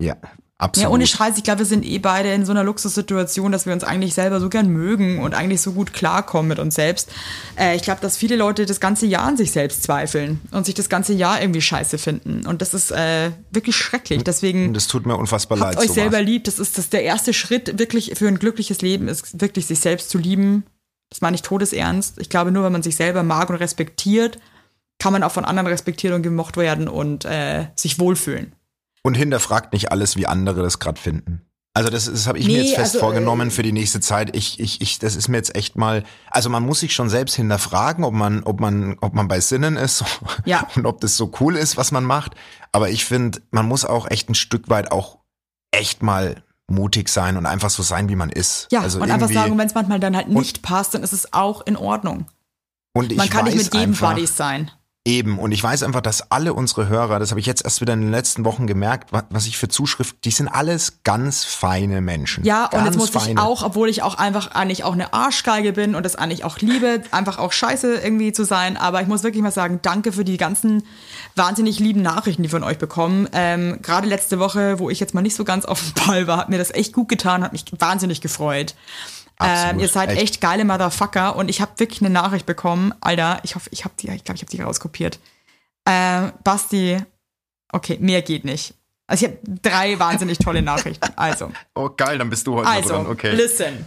[0.00, 0.16] ja,
[0.60, 0.88] absolut.
[0.88, 3.72] Ja, ohne Scheiß, ich glaube, wir sind eh beide in so einer Luxussituation, dass wir
[3.72, 7.10] uns eigentlich selber so gern mögen und eigentlich so gut klarkommen mit uns selbst.
[7.58, 10.74] Äh, ich glaube, dass viele Leute das ganze Jahr an sich selbst zweifeln und sich
[10.74, 12.46] das ganze Jahr irgendwie scheiße finden.
[12.46, 14.22] Und das ist äh, wirklich schrecklich.
[14.24, 15.78] Deswegen das tut mir unfassbar habt leid.
[15.78, 15.94] euch sowas.
[15.94, 16.44] selber lieb.
[16.44, 20.10] Das ist das der erste Schritt wirklich für ein glückliches Leben, ist wirklich sich selbst
[20.10, 20.64] zu lieben.
[21.10, 22.18] Das meine ich todesernst.
[22.18, 24.38] Ich glaube, nur wenn man sich selber mag und respektiert,
[24.98, 28.54] kann man auch von anderen respektiert und gemocht werden und äh, sich wohlfühlen.
[29.02, 31.42] Und hinterfragt nicht alles, wie andere das gerade finden.
[31.72, 34.00] Also das, das habe ich mir Nee, jetzt fest also, vorgenommen äh, für die nächste
[34.00, 34.34] Zeit.
[34.36, 36.02] Ich, ich, ich, das ist mir jetzt echt mal.
[36.30, 39.76] Also man muss sich schon selbst hinterfragen, ob man, ob man, ob man bei Sinnen
[39.76, 40.04] ist
[40.44, 40.66] Ja.
[40.74, 42.34] und ob das so cool ist, was man macht.
[42.72, 45.18] Aber ich finde, man muss auch echt ein Stück weit auch
[45.70, 48.66] echt mal mutig sein und einfach so sein, wie man ist.
[48.72, 51.32] Ja, also und einfach sagen, wenn es manchmal dann halt nicht passt, dann ist es
[51.32, 52.26] auch in Ordnung.
[52.94, 54.70] und ich Man kann nicht mit jedem einfach, Buddies sein.
[55.06, 57.94] Eben, und ich weiß einfach, dass alle unsere Hörer, das habe ich jetzt erst wieder
[57.94, 62.02] in den letzten Wochen gemerkt, wa- was ich für Zuschrift, die sind alles ganz feine
[62.02, 62.44] Menschen.
[62.44, 63.42] Ja, und ganz jetzt muss ich feine.
[63.42, 67.02] auch, obwohl ich auch einfach eigentlich auch eine Arschgeige bin und das eigentlich auch liebe,
[67.12, 68.76] einfach auch scheiße irgendwie zu sein.
[68.76, 70.82] Aber ich muss wirklich mal sagen, danke für die ganzen
[71.34, 73.26] wahnsinnig lieben Nachrichten, die von euch bekommen.
[73.32, 76.36] Ähm, Gerade letzte Woche, wo ich jetzt mal nicht so ganz auf dem Ball war,
[76.36, 78.74] hat mir das echt gut getan, hat mich wahnsinnig gefreut.
[79.40, 80.22] Ähm, ihr seid echt.
[80.22, 80.40] echt.
[80.40, 82.92] geile Motherfucker und ich habe wirklich eine Nachricht bekommen.
[83.00, 85.18] Alter, ich hoffe, ich habe die, ich glaube, ich habe die rauskopiert.
[85.86, 86.98] Ähm, Basti,
[87.72, 88.74] okay, mehr geht nicht.
[89.06, 91.08] Also ich habe drei wahnsinnig tolle Nachrichten.
[91.16, 93.06] Also, Oh, geil, dann bist du heute also, dran.
[93.06, 93.32] Okay.
[93.34, 93.84] listen.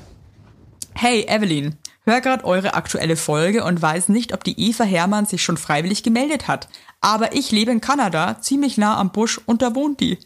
[0.96, 1.78] Hey, Evelyn.
[2.06, 6.04] Hör gerade eure aktuelle Folge und weiß nicht, ob die Eva Hermann sich schon freiwillig
[6.04, 6.68] gemeldet hat.
[7.00, 10.20] Aber ich lebe in Kanada, ziemlich nah am Busch und da wohnt die.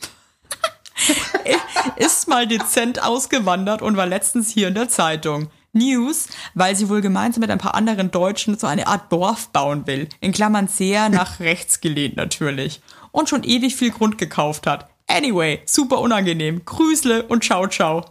[1.96, 5.50] Ist mal dezent ausgewandert und war letztens hier in der Zeitung.
[5.74, 9.86] News, weil sie wohl gemeinsam mit ein paar anderen Deutschen so eine Art Dorf bauen
[9.86, 10.10] will.
[10.22, 12.82] In Klammern sehr nach rechts gelehnt natürlich.
[13.12, 14.90] Und schon ewig viel Grund gekauft hat.
[15.08, 16.64] Anyway, super unangenehm.
[16.66, 18.06] Grüßle und ciao, ciao.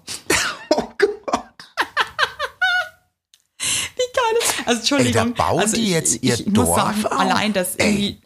[0.70, 1.08] Oh Gott.
[3.58, 5.28] Wie geil ist Also Entschuldigung.
[5.28, 7.20] Ey, da bauen also die jetzt ich, ihr ich muss Dorf sagen, auf?
[7.20, 7.86] allein das Ey.
[7.88, 8.20] irgendwie,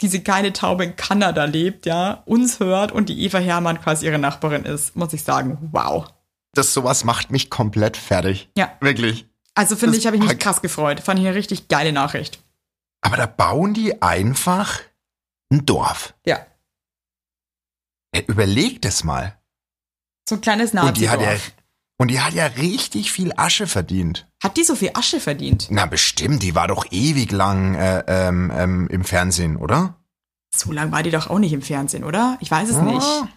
[0.00, 4.18] diese kleine Taube in Kanada lebt, ja, uns hört und die Eva Hermann quasi ihre
[4.18, 6.06] Nachbarin ist, muss ich sagen, wow.
[6.52, 8.50] Das sowas macht mich komplett fertig.
[8.56, 8.72] Ja.
[8.80, 9.26] Wirklich.
[9.54, 11.00] Also finde ich, habe ich mich krass gefreut.
[11.00, 12.42] Fand ich eine richtig geile Nachricht.
[13.00, 14.80] Aber da bauen die einfach
[15.50, 16.14] ein Dorf.
[16.26, 16.46] Ja.
[18.12, 19.38] Äh, Überleg das mal.
[20.28, 21.52] So ein kleines Und die, hat ja, Nazi-Dorf.
[21.98, 24.28] Und die hat ja richtig viel Asche verdient.
[24.42, 25.68] Hat die so viel Asche verdient?
[25.70, 29.96] Na bestimmt, die war doch ewig lang äh, ähm, ähm, im Fernsehen, oder?
[30.54, 32.38] So lange war die doch auch nicht im Fernsehen, oder?
[32.40, 33.02] Ich weiß es nicht.
[33.02, 33.28] Ah,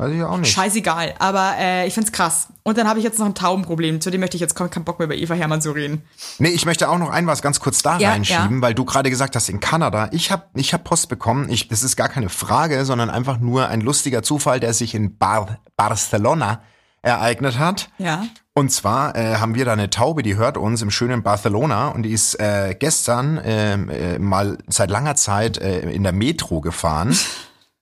[0.00, 0.50] Weiß ich auch nicht.
[0.50, 2.48] Scheißegal, aber äh, ich find's krass.
[2.62, 4.98] Und dann habe ich jetzt noch ein Taubenproblem, zu dem möchte ich jetzt keinen Bock
[4.98, 6.02] mehr über Eva Hermann zu reden.
[6.38, 9.10] Nee, ich möchte auch noch ein was ganz kurz da Ja, reinschieben, weil du gerade
[9.10, 12.30] gesagt hast, in Kanada, ich habe ich hab Post bekommen, ich, das ist gar keine
[12.30, 16.62] Frage, sondern einfach nur ein lustiger Zufall, der sich in Bar Barcelona
[17.02, 17.90] ereignet hat.
[17.98, 18.24] Ja.
[18.52, 22.02] Und zwar äh, haben wir da eine Taube, die hört uns im schönen Barcelona und
[22.02, 27.16] die ist äh, gestern ähm, äh, mal seit langer Zeit äh, in der Metro gefahren.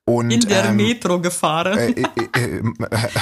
[0.05, 1.77] Und, In der ähm, Metro gefahren.
[1.77, 2.05] äh, äh,
[2.35, 2.63] äh, äh,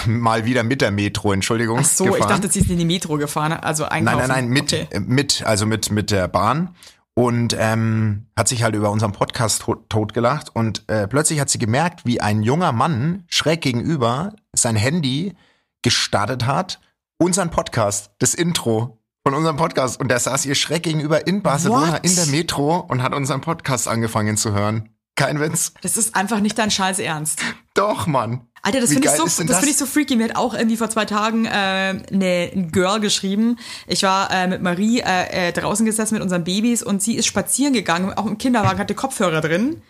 [0.07, 1.81] mal wieder mit der Metro, Entschuldigung.
[1.81, 2.21] Ach so, gefahren.
[2.21, 4.19] ich dachte, sie ist in die Metro gefahren, also Nein, einkaufen.
[4.29, 4.87] nein, nein, mit, Okay.
[4.93, 6.77] äh, mit, also mit, mit der Bahn.
[7.15, 10.55] Und ähm, hat sich halt über unseren Podcast tot, totgelacht.
[10.55, 15.35] Und plötzlich hat sie gemerkt, wie ein junger Mann schräg gegenüber sein Handy
[15.83, 16.81] gestartet hat,
[17.19, 19.99] unseren Podcast, das Intro von unserem Podcast.
[19.99, 22.05] Und der saß ihr schräg gegenüber in Barcelona What?
[22.05, 24.91] in der Metro und hat unseren Podcast angefangen zu hören.
[25.17, 25.73] Kein Witz.
[25.81, 27.41] Das ist einfach nicht dein Scheiß Ernst.
[27.75, 28.43] Doch, Mann.
[28.63, 29.59] Alter, das finde ich so, das das?
[29.59, 30.17] finde ich so freaky.
[30.17, 33.59] Mir hat auch irgendwie vor zwei Tagen äh, eine ein Girl geschrieben.
[33.87, 37.27] Ich war äh, mit Marie äh, äh, draußen gesessen mit unseren Babys und sie ist
[37.27, 39.83] spazieren gegangen, auch im Kinderwagen hatte Kopfhörer drin.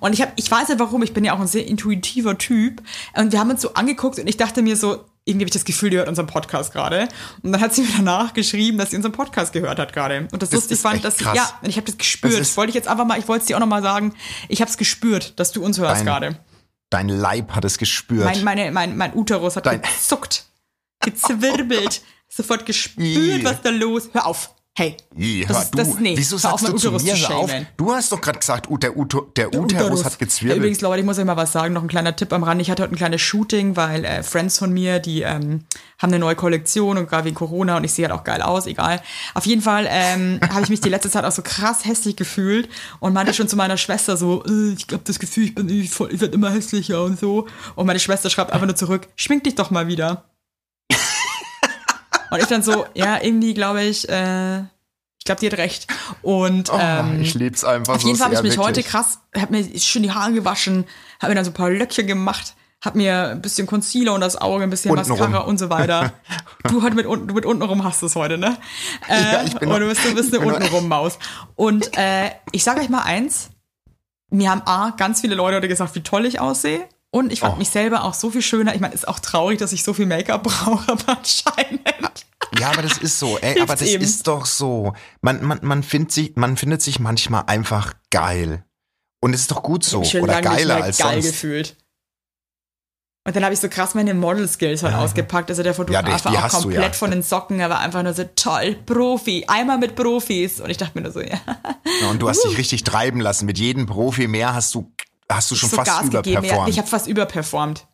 [0.00, 2.82] Und ich habe, ich weiß nicht warum, ich bin ja auch ein sehr intuitiver Typ.
[3.16, 5.64] Und wir haben uns so angeguckt und ich dachte mir so, irgendwie habe ich das
[5.64, 7.08] Gefühl, die hört unseren Podcast gerade.
[7.42, 10.28] Und dann hat sie mir danach geschrieben, dass sie unseren Podcast gehört hat gerade.
[10.32, 11.36] Und das, Das lustig ist fand, dass sie, krass.
[11.36, 12.38] ja, und ich habe das gespürt.
[12.38, 14.14] Das wollte ich jetzt einfach mal, ich wollte es dir auch noch mal sagen.
[14.48, 16.38] Ich habe es gespürt, dass du uns hörst gerade.
[16.90, 18.24] Dein Leib hat es gespürt.
[18.24, 20.44] Mein, meine, mein, mein Uterus hat Dein- gezuckt,
[21.00, 24.10] gezwirbelt, sofort gespürt, was da los.
[24.12, 24.54] Hör auf.
[24.76, 24.96] Hey.
[25.16, 27.48] Ih, das, ist- das, du, nee, wieso sagst du zu Uterus mir, zu auf?
[27.76, 30.58] Du hast doch gerade gesagt, der, Uto, der Uterus, hat Ja, gezwirbelt.
[30.58, 31.74] übrigens, Leute, ich muss euch mal was sagen.
[31.74, 32.60] Noch ein kleiner Tipp am Rand.
[32.60, 35.60] Ich hatte heute ein kleines Shooting, weil äh, Friends von mir, die ähm,
[35.98, 38.66] haben eine neue Kollektion und gerade wegen Corona und ich sehe halt auch geil aus,
[38.66, 39.00] egal.
[39.34, 42.68] Auf jeden Fall ähm, habe ich mich die letzte Zeit auch so krass hässlich gefühlt
[42.98, 45.90] und meinte schon zu meiner Schwester so, äh, ich habe das Gefühl, ich bin ich,
[45.90, 47.46] voll- ich werde immer hässlicher und so.
[47.76, 50.24] Und meine Schwester schreibt einfach nur zurück, schmink dich doch mal wieder.
[52.30, 54.58] Und ich dann so, ja, irgendwie glaube ich, äh,
[55.18, 55.86] ich glaube, die hat recht.
[56.20, 58.86] Und oh, ähm, ich lieb's einfach auf jeden Fall habe ich mich heute wirklich.
[58.88, 60.84] krass, habe mir schön die Haare gewaschen,
[61.20, 64.36] habe mir dann so ein paar Löckchen gemacht, habe mir ein bisschen Concealer und das
[64.36, 64.94] Auge, ein bisschen.
[64.94, 66.12] Mascara und so weiter.
[66.68, 68.58] du heute mit unten, du mit untenrum hast es heute, ne?
[69.08, 71.18] Äh, Ja, ich bin und du bist, du bist eine bin noch- untenrum Maus.
[71.56, 73.48] Und äh, ich sage euch mal eins:
[74.28, 76.86] Mir haben a ganz viele Leute heute gesagt, wie toll ich aussehe.
[77.14, 77.58] Und ich fand Oh.
[77.58, 78.74] mich selber auch so viel schöner.
[78.74, 82.26] Ich meine, ist auch traurig, dass ich so viel Make-up brauche, aber anscheinend.
[82.58, 84.02] Ja, aber das ist so, ey, aber das eben.
[84.02, 84.94] ist doch so.
[85.20, 88.64] Man, man, man, findet sich, man findet sich manchmal einfach geil.
[89.20, 90.02] Und es ist doch gut so.
[90.20, 91.32] Oder geiler als geil sonst.
[91.34, 91.76] gefühlt.
[93.26, 95.48] Und dann habe ich so krass meine Model-Skills halt ausgepackt.
[95.48, 96.92] Also der Fotograf Ja, die- die war auch du komplett ja.
[96.92, 97.58] von den Socken.
[97.58, 99.44] Er war einfach nur so toll, Profi.
[99.48, 100.60] Einmal mit Profis.
[100.60, 101.40] Und ich dachte mir nur so, ja.
[102.02, 103.46] Ja, und du hast dich richtig treiben lassen.
[103.46, 104.92] Mit jedem Profi mehr hast du,
[105.30, 106.24] hast du schon so fast Gas gegeben.
[106.26, 106.68] Ja, überperformt.
[106.70, 107.86] ich habe fast überperformt.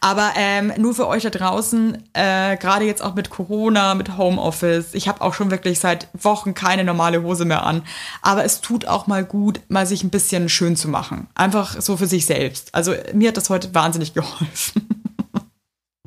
[0.00, 4.94] Aber ähm, nur für euch da draußen, äh, gerade jetzt auch mit Corona, mit Homeoffice,
[4.94, 7.82] ich habe auch schon wirklich seit Wochen keine normale Hose mehr an.
[8.22, 11.28] Aber es tut auch mal gut, mal sich ein bisschen schön zu machen.
[11.34, 12.74] Einfach so für sich selbst.
[12.74, 14.88] Also mir hat das heute wahnsinnig geholfen.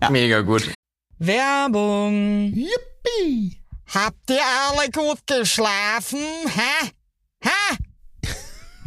[0.09, 0.71] Mega gut.
[1.19, 2.51] Werbung.
[2.53, 3.61] Yippie!
[3.93, 6.19] Habt ihr alle gut geschlafen?
[6.47, 6.91] Hä?
[7.43, 7.77] Hä?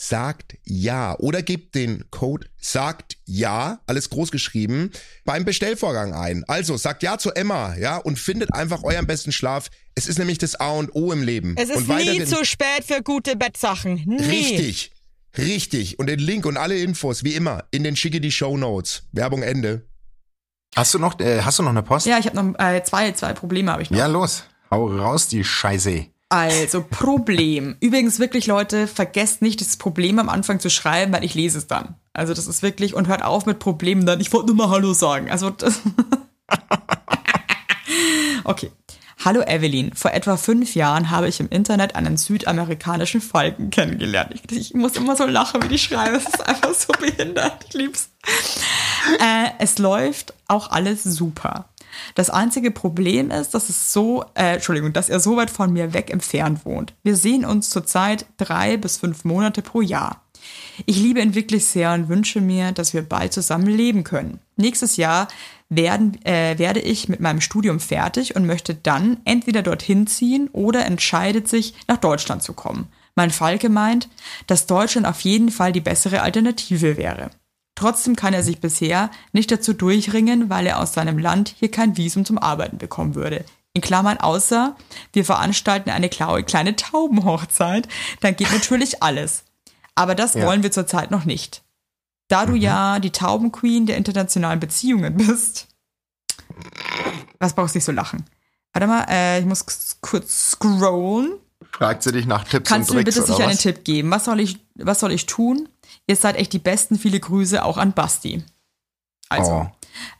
[0.00, 4.92] sagt ja oder gebt den Code sagt ja, alles groß geschrieben,
[5.24, 6.44] beim Bestellvorgang ein.
[6.46, 9.70] Also sagt ja zu Emma, ja, und findet einfach euren besten Schlaf.
[9.96, 11.56] Es ist nämlich das A und O im Leben.
[11.58, 14.04] Es ist und nie zu spät für gute Bettsachen.
[14.06, 14.22] Nie.
[14.22, 14.92] Richtig.
[15.36, 15.98] Richtig.
[15.98, 19.02] Und den Link und alle Infos, wie immer, in den schicke die Show Notes.
[19.10, 19.88] Werbung Ende.
[20.76, 22.06] Hast du noch, äh, hast du noch eine Post?
[22.06, 23.98] Ja, ich habe noch äh, zwei, zwei Probleme habe ich noch.
[23.98, 24.44] Ja, los.
[24.70, 26.06] Hau raus, die Scheiße.
[26.30, 27.76] Also Problem.
[27.80, 31.66] Übrigens wirklich Leute, vergesst nicht das Problem am Anfang zu schreiben, weil ich lese es
[31.66, 31.94] dann.
[32.12, 34.20] Also das ist wirklich und hört auf mit Problemen dann.
[34.20, 35.30] Ich wollte nur mal Hallo sagen.
[35.30, 35.80] Also das
[38.44, 38.70] okay.
[39.24, 39.92] Hallo Evelyn.
[39.94, 44.34] Vor etwa fünf Jahren habe ich im Internet einen südamerikanischen Falken kennengelernt.
[44.34, 46.14] Ich, ich muss immer so lachen, wie die schreiben.
[46.14, 47.64] Es ist einfach so behindert.
[47.68, 48.10] Ich lieb's.
[49.18, 51.68] Äh, es läuft auch alles super.
[52.14, 55.92] Das einzige Problem ist, dass es so, äh, Entschuldigung, dass er so weit von mir
[55.92, 56.94] weg entfernt wohnt.
[57.02, 60.22] Wir sehen uns zurzeit drei bis fünf Monate pro Jahr.
[60.86, 64.38] Ich liebe ihn wirklich sehr und wünsche mir, dass wir bald zusammen leben können.
[64.56, 65.28] Nächstes Jahr
[65.68, 70.86] werden, äh, werde ich mit meinem Studium fertig und möchte dann entweder dorthin ziehen oder
[70.86, 72.88] entscheidet sich, nach Deutschland zu kommen.
[73.14, 74.08] Mein Falke meint,
[74.46, 77.30] dass Deutschland auf jeden Fall die bessere Alternative wäre.
[77.78, 81.96] Trotzdem kann er sich bisher nicht dazu durchringen, weil er aus seinem Land hier kein
[81.96, 83.44] Visum zum Arbeiten bekommen würde.
[83.72, 84.74] In Klammern außer,
[85.12, 87.86] wir veranstalten eine kleine Taubenhochzeit,
[88.20, 89.44] dann geht natürlich alles.
[89.94, 90.44] Aber das Ja.
[90.44, 91.62] wollen wir zurzeit noch nicht.
[92.26, 95.68] Da du ja die Taubenqueen der internationalen Beziehungen bist.
[97.38, 98.24] Was brauchst du nicht so lachen?
[98.72, 99.64] Warte mal, äh, ich muss
[100.00, 101.34] kurz scrollen.
[101.70, 103.62] Fragt sie dich nach Tipps Kannst du und mir Tricks bitte oder sicher einen was?
[103.62, 104.10] Tipp geben?
[104.10, 105.68] Was soll ich, was soll ich tun?
[106.08, 106.98] Ihr seid echt die Besten.
[106.98, 108.42] Viele Grüße auch an Basti.
[109.28, 109.66] Also, Oh.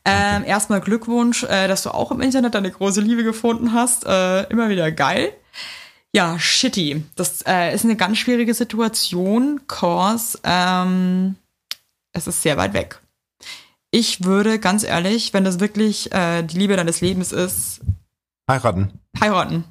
[0.05, 4.05] ähm, erstmal Glückwunsch, äh, dass du auch im Internet deine große Liebe gefunden hast.
[4.07, 5.33] Äh, immer wieder geil.
[6.15, 7.05] Ja, shitty.
[7.17, 11.37] Das äh, ist eine ganz schwierige Situation, cause ähm,
[12.13, 13.01] es ist sehr weit weg.
[13.91, 17.81] Ich würde ganz ehrlich, wenn das wirklich äh, die Liebe deines Lebens ist,
[18.51, 19.01] Heiraten.
[19.21, 19.65] heiraten.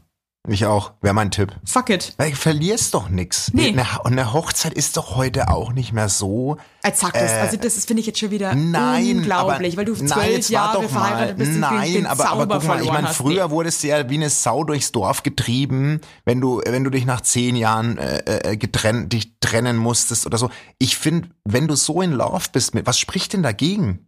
[0.47, 0.93] Ich auch.
[1.01, 1.53] Wäre mein Tipp.
[1.65, 2.13] Fuck it.
[2.17, 3.51] Weil du verlierst doch nix.
[3.53, 3.67] Nee.
[3.67, 6.57] Eine, und eine Hochzeit ist doch heute auch nicht mehr so.
[6.83, 10.07] Exakt, das, also das finde ich jetzt schon wieder Nein, unglaublich, aber, weil du nein,
[10.07, 12.81] zwölf jetzt Jahre war doch verheiratet mal, bist Nein, den, den aber, aber guck mal,
[12.81, 13.17] ich meine, hast.
[13.17, 17.05] früher wurdest du ja wie eine Sau durchs Dorf getrieben, wenn du, wenn du dich
[17.05, 20.49] nach zehn Jahren äh, äh, getrennt, dich trennen musstest oder so.
[20.79, 24.06] Ich finde, wenn du so in Love bist mit, was spricht denn dagegen?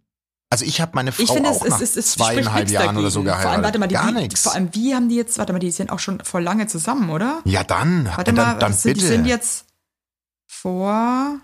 [0.52, 3.00] Also ich habe meine Frau ich finde, auch es, nach es, es, zweieinhalb Jahren dagegen.
[3.02, 3.44] oder so geheiratet.
[3.44, 4.42] Vor allem, warte mal, die, Gar nichts.
[4.42, 7.12] vor allem, wie haben die jetzt, warte mal, die sind auch schon vor lange zusammen,
[7.12, 7.42] oder?
[7.46, 9.06] Ja, dann, Warte dann, mal, dann was sind, bitte.
[9.06, 9.66] die sind jetzt
[10.48, 11.40] vor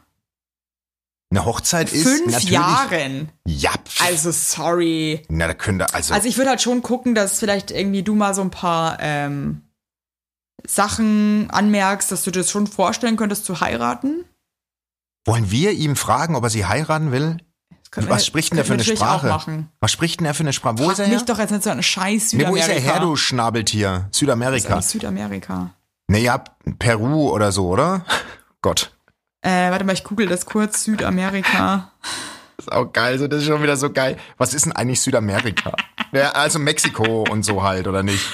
[1.31, 2.49] eine Hochzeit ist fünf natürlich.
[2.51, 3.29] Jahren.
[3.45, 3.71] Ja,
[4.07, 5.23] Also, sorry.
[5.29, 8.33] na, da könnte, also, Also ich würde halt schon gucken, dass vielleicht irgendwie du mal
[8.33, 9.61] so ein paar ähm,
[10.65, 14.23] Sachen anmerkst, dass du dir das schon vorstellen könntest zu heiraten.
[15.25, 17.37] wollen wir ihm fragen, ob er sie heiraten will?
[17.91, 19.65] Können Was spricht denn der für eine Sprache?
[19.79, 20.77] Was spricht denn er für eine Sprache?
[20.79, 21.21] Wo Frag ist er her?
[21.25, 22.65] doch jetzt nicht so ein scheiß Nee, wo Südamerika.
[22.73, 23.89] ist er her, du Schnabeltier?
[23.89, 24.81] Das ist Südamerika.
[24.81, 25.69] Südamerika.
[26.07, 26.43] Naja,
[26.79, 28.05] Peru oder so, oder?
[28.61, 28.91] Gott.
[29.41, 30.83] Äh, warte mal, ich google das kurz.
[30.83, 31.91] Südamerika.
[32.57, 34.17] Das ist auch geil, so, das ist schon wieder so geil.
[34.37, 35.73] Was ist denn eigentlich Südamerika?
[36.11, 38.25] ja, also Mexiko und so halt, oder nicht?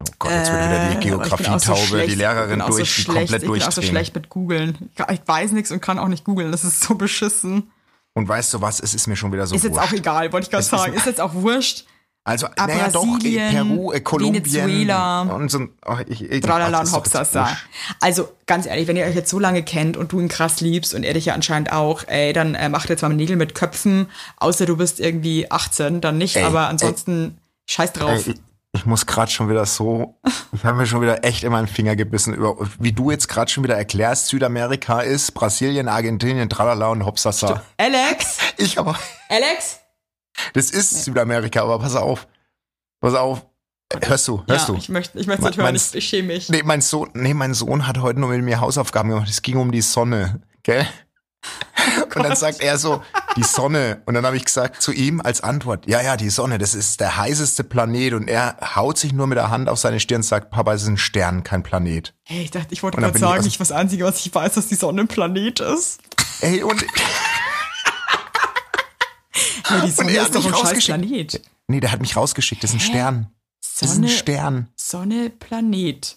[0.00, 2.10] Oh Gott, jetzt wird wieder die Äh, so Geografietaube, schlecht.
[2.10, 4.90] die Lehrerin auch so durch, die komplett Ich bin auch so schlecht mit googeln.
[5.10, 6.52] Ich weiß nichts und kann auch nicht googeln.
[6.52, 7.70] Das ist so beschissen.
[8.16, 9.88] Und weißt du was, es ist mir schon wieder so Ist jetzt wurscht.
[9.88, 10.94] auch egal, wollte ich gerade Es ist- sagen.
[10.94, 11.84] Ist jetzt auch wurscht.
[12.24, 15.22] Also, naja, doch, äh, Peru, äh, Kolumbien Venezuela.
[15.22, 15.60] und so.
[15.86, 17.56] Oh, ich, ich, Tralala und jetzt Hopsasa.
[18.00, 20.92] Also ganz ehrlich, wenn ihr euch jetzt so lange kennt und du ihn krass liebst
[20.94, 24.08] und er dich ja anscheinend auch, ey, dann äh, macht jetzt mal Nägel mit Köpfen,
[24.38, 28.26] außer du bist irgendwie 18, dann nicht, Ey, aber ansonsten scheiß drauf.
[28.26, 28.34] Ey,
[28.76, 30.18] ich, muss gerade schon wieder so,
[30.52, 33.50] ich habe mir schon wieder echt in meinen Finger gebissen, über, wie du jetzt gerade
[33.50, 37.62] schon wieder erklärst, Südamerika ist Brasilien, Argentinien, Tralala und Hopsasa.
[37.76, 39.80] Alex, Ich aber, Alex?
[40.54, 42.26] das ist Südamerika, aber pass auf,
[43.00, 43.46] pass auf,
[44.02, 44.78] hörst du, hörst ja, du?
[44.78, 46.48] ich möchte ich möchte nicht hören, ich, ich schäme mich.
[46.48, 49.28] Nee, mein Sohn, nee, mein Sohn hat heute nur mit mir Hausaufgaben gemacht.
[49.28, 50.86] Es ging um die Sonne, gell?
[52.14, 53.02] und dann sagt er so,
[53.36, 54.02] die Sonne.
[54.06, 57.00] Und dann habe ich gesagt zu ihm als Antwort, ja, ja, die Sonne, das ist
[57.00, 58.14] der heißeste Planet.
[58.14, 60.82] Und er haut sich nur mit der Hand auf seine Stirn und sagt, Papa, es
[60.82, 62.14] ist ein Stern, kein Planet.
[62.24, 64.34] Hey, ich dachte, ich wollte Und gerade ich sagen, aus- ich was Einzige, was ich
[64.34, 66.00] weiß, dass die Sonne ein Planet ist.
[66.40, 66.84] Ey, und
[69.68, 70.84] Ja, die Und Sonne er hat ist doch ein scheiß.
[70.86, 71.42] Planet.
[71.68, 72.62] Nee, der hat mich rausgeschickt.
[72.62, 73.32] Das ist ein Stern.
[73.60, 74.68] Das ist ein Sonne, Stern.
[74.76, 76.16] Sonne, Planet.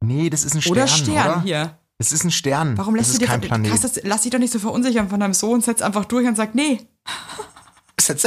[0.00, 0.72] Nee, das ist ein Stern.
[0.72, 1.42] Oder Stern oder?
[1.42, 1.78] hier.
[2.02, 2.76] Das ist ein Stern.
[2.78, 3.70] Warum das lässt ist du dir kein Planet.
[3.70, 6.36] Krass, das, lass dich doch nicht so verunsichern von deinem Sohn, setz einfach durch und
[6.36, 6.80] sag, nee.
[7.96, 8.26] Ist jetzt-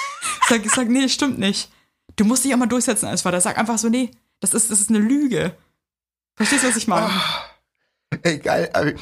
[0.48, 1.70] Sag, sag, nee, stimmt nicht.
[2.14, 3.40] Du musst dich auch mal durchsetzen als Vater.
[3.40, 5.56] Sag einfach so, nee, das ist, das ist eine Lüge.
[6.36, 7.10] Verstehst du, was ich meine?
[8.22, 8.70] Geil.
[8.72, 8.92] aber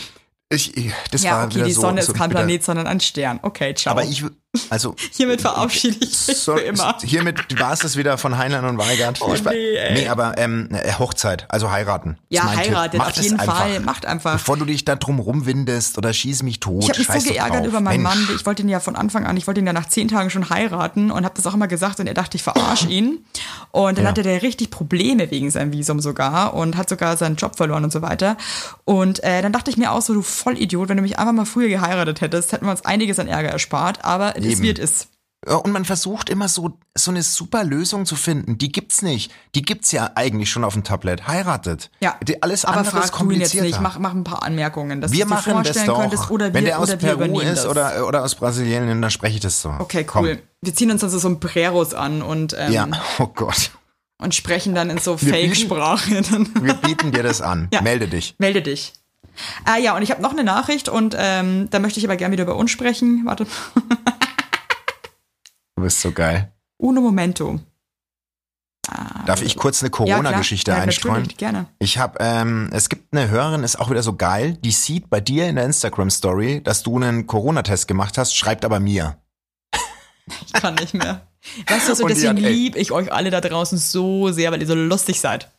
[0.48, 2.64] Ich, ich, das ja, war okay, wieder die so, Sonne so ist kein wieder- Planet,
[2.64, 3.40] sondern ein Stern.
[3.42, 3.90] Okay, ciao.
[3.92, 4.24] Aber ich,
[4.70, 4.94] also.
[5.12, 6.96] Hiermit verabschiede ich mich So, für immer.
[7.02, 9.20] hiermit war es das wieder von Heinlein und Weigert.
[9.22, 9.94] Oh, nee, ey.
[9.94, 12.18] nee, aber ähm, äh, Hochzeit, also heiraten.
[12.28, 13.58] Ja, heiratet, Macht auf jeden einfach.
[13.58, 13.80] Fall.
[13.80, 14.32] Macht einfach.
[14.34, 16.82] Bevor du dich da drum rumwindest oder schieß mich tot.
[16.82, 18.14] Ich habe mich scheiß so geärgert über meinen Mensch.
[18.28, 18.36] Mann.
[18.36, 20.48] Ich wollte ihn ja von Anfang an, ich wollte ihn ja nach zehn Tagen schon
[20.50, 23.24] heiraten und habe das auch immer gesagt und er dachte, ich verarsche ihn.
[23.70, 24.10] Und dann Ja.
[24.10, 27.92] hatte der richtig Probleme wegen seinem Visum sogar und hat sogar seinen Job verloren und
[27.92, 28.36] so weiter.
[28.84, 31.44] Und äh, dann dachte ich mir auch so, du Vollidiot, wenn du mich einfach mal
[31.44, 34.04] früher geheiratet hättest, hätten wir uns einiges an Ärger erspart.
[34.04, 34.62] Aber es Eben.
[34.62, 35.08] wird es.
[35.46, 38.56] Und man versucht immer so, so eine super Lösung zu finden.
[38.56, 39.30] Die gibt's nicht.
[39.54, 41.26] Die gibt's ja eigentlich schon auf dem Tablet.
[41.28, 41.90] Heiratet.
[42.00, 42.16] Ja.
[42.26, 43.66] Die, alles Aber andere ist jetzt komplizierter.
[43.66, 43.80] nicht.
[43.82, 46.00] Mach, mach ein paar Anmerkungen, dass wir du dir machen das vorstellen doch.
[46.00, 47.66] könntest oder wir, Wenn der aus Peru ist das.
[47.66, 49.68] oder, oder aus Brasilien, dann spreche ich das so.
[49.80, 50.24] Okay, Komm.
[50.24, 50.42] cool.
[50.62, 53.70] Wir ziehen uns dann so Sombreros an und, ähm, Ja, oh Gott.
[54.22, 56.22] und sprechen dann in so Fake-Sprache.
[56.62, 57.68] Wir bieten dir das an.
[57.74, 57.82] Ja.
[57.82, 58.34] Melde dich.
[58.38, 58.94] Melde dich.
[59.66, 62.32] Ah ja, und ich habe noch eine Nachricht und ähm, da möchte ich aber gerne
[62.32, 63.22] wieder über uns sprechen.
[63.26, 63.46] Warte.
[65.76, 66.52] Du bist so geil.
[66.78, 67.60] Uno momento.
[69.26, 69.96] Darf ich kurz eine Ja.
[69.96, 71.14] Corona-Geschichte ja, einstreuen?
[71.22, 71.66] Natürlich, gerne.
[71.78, 75.20] Ich habe, ähm, es gibt eine Hörerin, ist auch wieder so geil, die sieht bei
[75.20, 79.16] dir in der Instagram-Story, dass du einen Corona-Test gemacht hast, schreibt aber mir.
[80.46, 81.26] Ich kann nicht mehr.
[81.66, 84.60] Weißt du, die deswegen hat, ey- lieb ich euch alle da draußen so sehr, weil
[84.60, 85.50] ihr so lustig seid.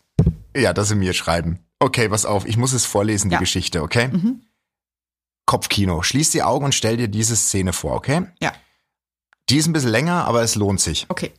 [0.55, 1.59] Ja, dass sie mir schreiben.
[1.79, 3.39] Okay, pass auf, ich muss es vorlesen, die Ja.
[3.39, 4.07] Geschichte, okay?
[4.09, 4.41] Mhm.
[5.47, 6.01] Kopfkino.
[6.03, 8.23] Schließ die Augen und stell dir diese Szene vor, okay?
[8.41, 8.53] Ja.
[9.49, 11.05] Die ist ein bisschen länger, aber es lohnt sich.
[11.09, 11.31] Okay.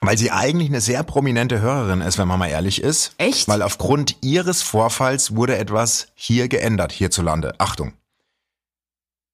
[0.00, 3.14] Weil sie eigentlich eine sehr prominente Hörerin ist, wenn man mal ehrlich ist.
[3.18, 3.46] Echt?
[3.46, 7.54] Weil aufgrund ihres Vorfalls wurde etwas hier geändert, hierzulande.
[7.58, 7.92] Achtung.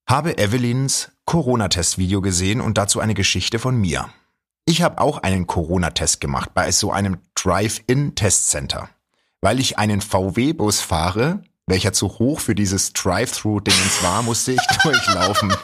[0.06, 4.08] Habe Evelyns Corona-Test-Video gesehen und dazu eine Geschichte von mir.
[4.64, 8.90] Ich habe auch einen Corona-Test gemacht bei so einem Drive-In-Testcenter.
[9.40, 15.54] Weil ich einen VW-Bus fahre, welcher zu hoch für dieses Drive-Thru-Dingens war, musste ich durchlaufen.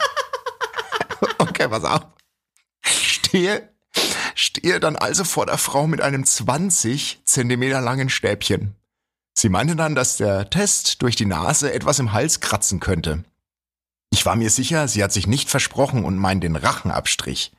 [1.39, 2.14] okay, pass auf.
[3.35, 3.69] Stehe
[4.33, 8.75] stehe dann also vor der Frau mit einem 20 Zentimeter langen Stäbchen.
[9.33, 13.25] Sie meinte dann, dass der Test durch die Nase etwas im Hals kratzen könnte.
[14.09, 17.51] Ich war mir sicher, sie hat sich nicht versprochen und meint den Rachenabstrich.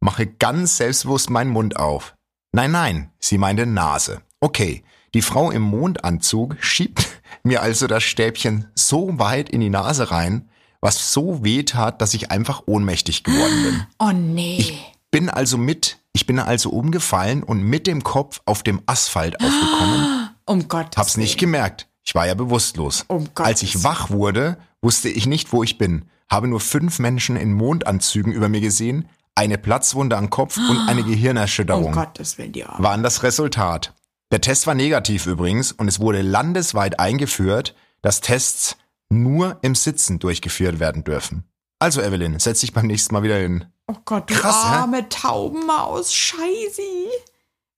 [0.00, 2.14] Mache ganz selbstbewusst meinen Mund auf.
[2.52, 4.22] Nein, nein, sie meinte Nase.
[4.40, 7.06] Okay, die Frau im Mondanzug schiebt
[7.42, 10.48] mir also das Stäbchen so weit in die Nase rein,
[10.80, 14.78] was so weh tat, dass ich einfach ohnmächtig geworden bin Oh nee.
[15.10, 20.30] Bin also mit, ich bin also umgefallen und mit dem Kopf auf dem Asphalt aufgekommen.
[20.46, 21.52] um Gottes Hab's nicht Willen.
[21.52, 21.88] gemerkt.
[22.04, 23.04] Ich war ja bewusstlos.
[23.08, 26.06] Um Als ich wach wurde, wusste ich nicht, wo ich bin.
[26.30, 31.02] Habe nur fünf Menschen in Mondanzügen über mir gesehen, eine Platzwunde am Kopf und eine
[31.02, 32.84] Um Gehirnerschütterung Gottes Willen, Arme.
[32.84, 33.94] waren das Resultat.
[34.30, 38.76] Der Test war negativ übrigens und es wurde landesweit eingeführt, dass Tests
[39.10, 41.44] nur im Sitzen durchgeführt werden dürfen.
[41.78, 43.66] Also Evelyn, setz dich beim nächsten Mal wieder hin.
[43.86, 44.74] Oh Gott, du Krass, hä?
[44.76, 46.12] arme Taubenmaus.
[46.12, 46.82] Scheiße.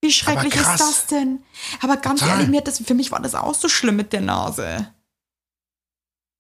[0.03, 1.43] Wie schrecklich ist das denn?
[1.83, 2.37] Aber ganz Total.
[2.37, 4.93] ehrlich, mir das, für mich war das auch so schlimm mit der Nase.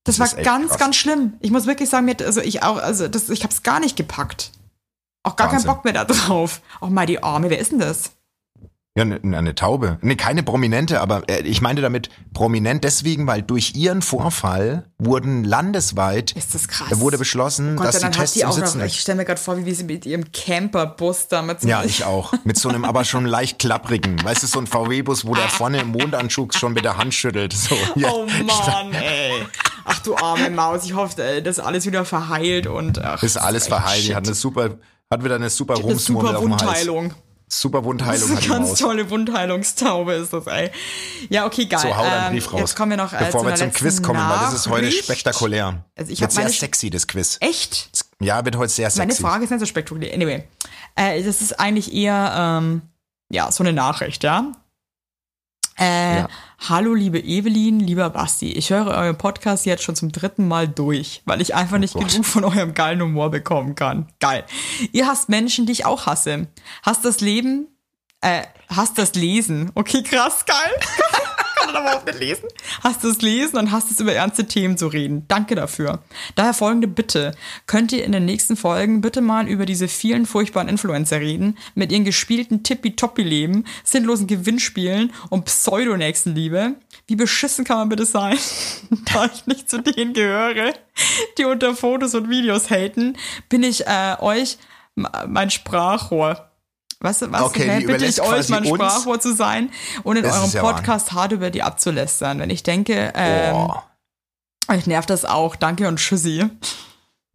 [0.05, 0.79] Das, Das war ganz, krass.
[0.79, 1.35] ganz schlimm.
[1.41, 4.53] Ich muss wirklich sagen, mir, also ich auch, also das, ich hab's gar nicht gepackt.
[5.23, 5.67] Auch gar Wahnsinn.
[5.67, 6.63] keinen Bock mehr da drauf.
[6.81, 8.13] Auch mal die Arme, wer ist denn das?
[8.97, 9.99] Ja, eine, eine Taube.
[10.03, 15.45] Nee, keine Prominente, aber äh, ich meine damit prominent deswegen, weil durch ihren Vorfall wurden
[15.45, 16.91] landesweit, Ist das krass.
[16.91, 18.85] äh, wurde beschlossen, Gott dass die Tests die im auch noch, Sitzen...
[18.85, 22.05] ich stelle mir gerade vor, wie sie mit ihrem Camperbus da mit so ja, ich
[22.05, 22.33] auch.
[22.43, 24.25] Mit so einem aber schon leicht klapprigen.
[24.25, 27.53] Weißt du, so ein VW-Bus, wo der vorne im Mondanschub schon mit der Hand schüttelt.
[27.53, 28.11] So, ja.
[28.11, 29.47] Oh Mann, ey.
[29.85, 33.65] Ach du arme Maus, ich hoffe, ey, dass alles wieder verheilt und ach, Ist alles
[33.65, 34.09] echt verheilt.
[34.09, 36.89] Die hat eine super, hat wieder eine super super auf dem Hals.
[37.51, 37.53] Wundheilung.
[37.53, 40.71] Super Das Wundheilung ist hat eine ganz tolle Wundheilungstaube, ist das, ey.
[41.29, 41.81] Ja, okay, geil.
[41.81, 42.61] So, hau deinen Ähm, Brief raus.
[42.61, 44.91] Jetzt kommen wir noch äh, Bevor zu wir zum Quiz kommen, weil das ist heute
[44.93, 45.85] spektakulär.
[45.97, 47.39] Also ich wird sehr meine- sexy, das Quiz.
[47.41, 47.91] Echt?
[48.21, 49.23] Ja, wird heute sehr Meine sexy.
[49.23, 50.15] Frage ist nicht so spektakulär.
[50.15, 50.45] Anyway,
[50.95, 52.83] äh, das ist eigentlich eher, ähm,
[53.31, 54.53] ja, so eine Nachricht, ja.
[55.79, 56.29] Äh, Ja.
[56.69, 58.53] Hallo, liebe Evelyn, lieber Basti.
[58.53, 62.01] Ich höre euren Podcast jetzt schon zum dritten Mal durch, weil ich einfach nicht Oh
[62.01, 62.11] Gott.
[62.11, 64.09] genug von eurem geilen Humor bekommen kann.
[64.21, 64.45] Geil.
[64.93, 66.49] Ihr hasst Menschen, die ich auch hasse.
[66.83, 67.69] Hasst das Leben,
[68.21, 69.71] äh, hasst das Lesen.
[69.75, 70.57] Okay, krass, geil.
[71.73, 72.49] kann das überhaupt nicht lesen.
[72.83, 75.25] Hast du es lesen und hast es über ernste Themen zu reden.
[75.29, 76.01] Danke dafür.
[76.35, 77.33] Daher folgende Bitte.
[77.67, 81.93] Könnt ihr in den nächsten Folgen bitte mal über diese vielen furchtbaren Influencer reden, mit
[81.93, 86.75] ihren gespielten Tippitoppi-Leben, sinnlosen Gewinnspielen und Pseudonächstenliebe?
[87.07, 88.39] Wie beschissen kann man bitte sein,
[89.13, 90.75] da ich nicht zu denen gehöre,
[91.39, 93.17] die unter Fotos und Videos haten,
[93.49, 94.59] bin ich äh, euch
[94.95, 96.50] mein Sprachrohr.
[97.03, 99.71] Was, was Okay, die bitte ich euch, mein Sprachrohr zu sein
[100.03, 100.61] und in Das eurem ja.
[100.61, 102.41] Podcast hart über die abzulästern.
[102.41, 103.85] Wenn ich denke, ähm, Boah.
[104.69, 105.57] euch nervt das auch.
[105.57, 106.45] Danke und tschüssi.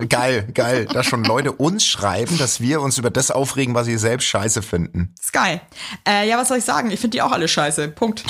[0.07, 3.97] Geil, geil, dass schon Leute uns schreiben, dass wir uns über das aufregen, was sie
[3.97, 5.15] selbst scheiße finden.
[5.19, 5.61] Ist geil.
[6.07, 6.91] Äh, ja, was soll ich sagen?
[6.91, 7.87] Ich finde die auch alle scheiße.
[7.87, 8.23] Punkt.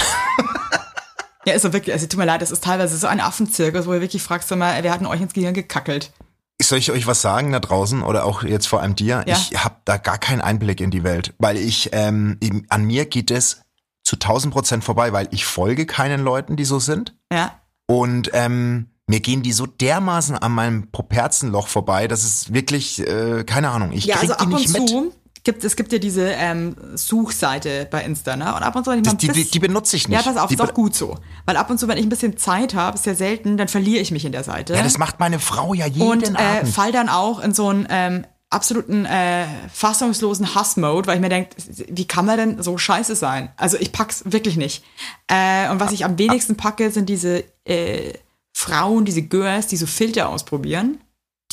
[1.45, 3.93] ja, ist so wirklich, also tut mir leid, das ist teilweise so ein Affenzirkus, wo
[3.93, 6.13] ihr wirklich fragst, sag mal, wer hat denn euch ins Gehirn gekackelt?
[6.61, 9.23] Soll ich euch was sagen da draußen oder auch jetzt vor allem dir?
[9.27, 9.35] Ja.
[9.35, 13.05] Ich habe da gar keinen Einblick in die Welt, weil ich ähm, eben- an mir
[13.05, 13.61] geht es
[14.03, 17.59] zu 1000 Prozent vorbei, weil ich folge keinen Leuten, die so sind Ja.
[17.87, 23.43] und ähm, mir gehen die so dermaßen an meinem Properzenloch vorbei, dass es wirklich äh,
[23.43, 23.91] keine Ahnung.
[23.91, 24.89] Ich Ja, krieg also die ab und nicht mit.
[24.89, 25.13] zu
[25.45, 28.53] gibt es gibt ja diese ähm, Suchseite bei Insta, ne?
[28.53, 30.17] Und ab und zu, wenn ich mal Das, ein die, die, benutze ich nicht.
[30.17, 31.17] Ja, pass auf, die ist auch gut so.
[31.45, 34.01] Weil ab und zu, wenn ich ein bisschen Zeit habe, ist ja selten, dann verliere
[34.01, 34.73] ich mich in der Seite.
[34.73, 36.69] Ja, das macht meine Frau ja jeden und äh, Abend.
[36.69, 41.55] fall dann auch in so einen ähm, absoluten äh, fassungslosen Hassmode, weil ich mir denke,
[41.89, 43.49] wie kann man denn so scheiße sein?
[43.57, 44.83] Also ich pack's wirklich nicht.
[45.27, 48.13] Äh, und was ich am wenigsten packe, sind diese äh,
[48.53, 50.99] Frauen, diese Girls, die so Filter ausprobieren,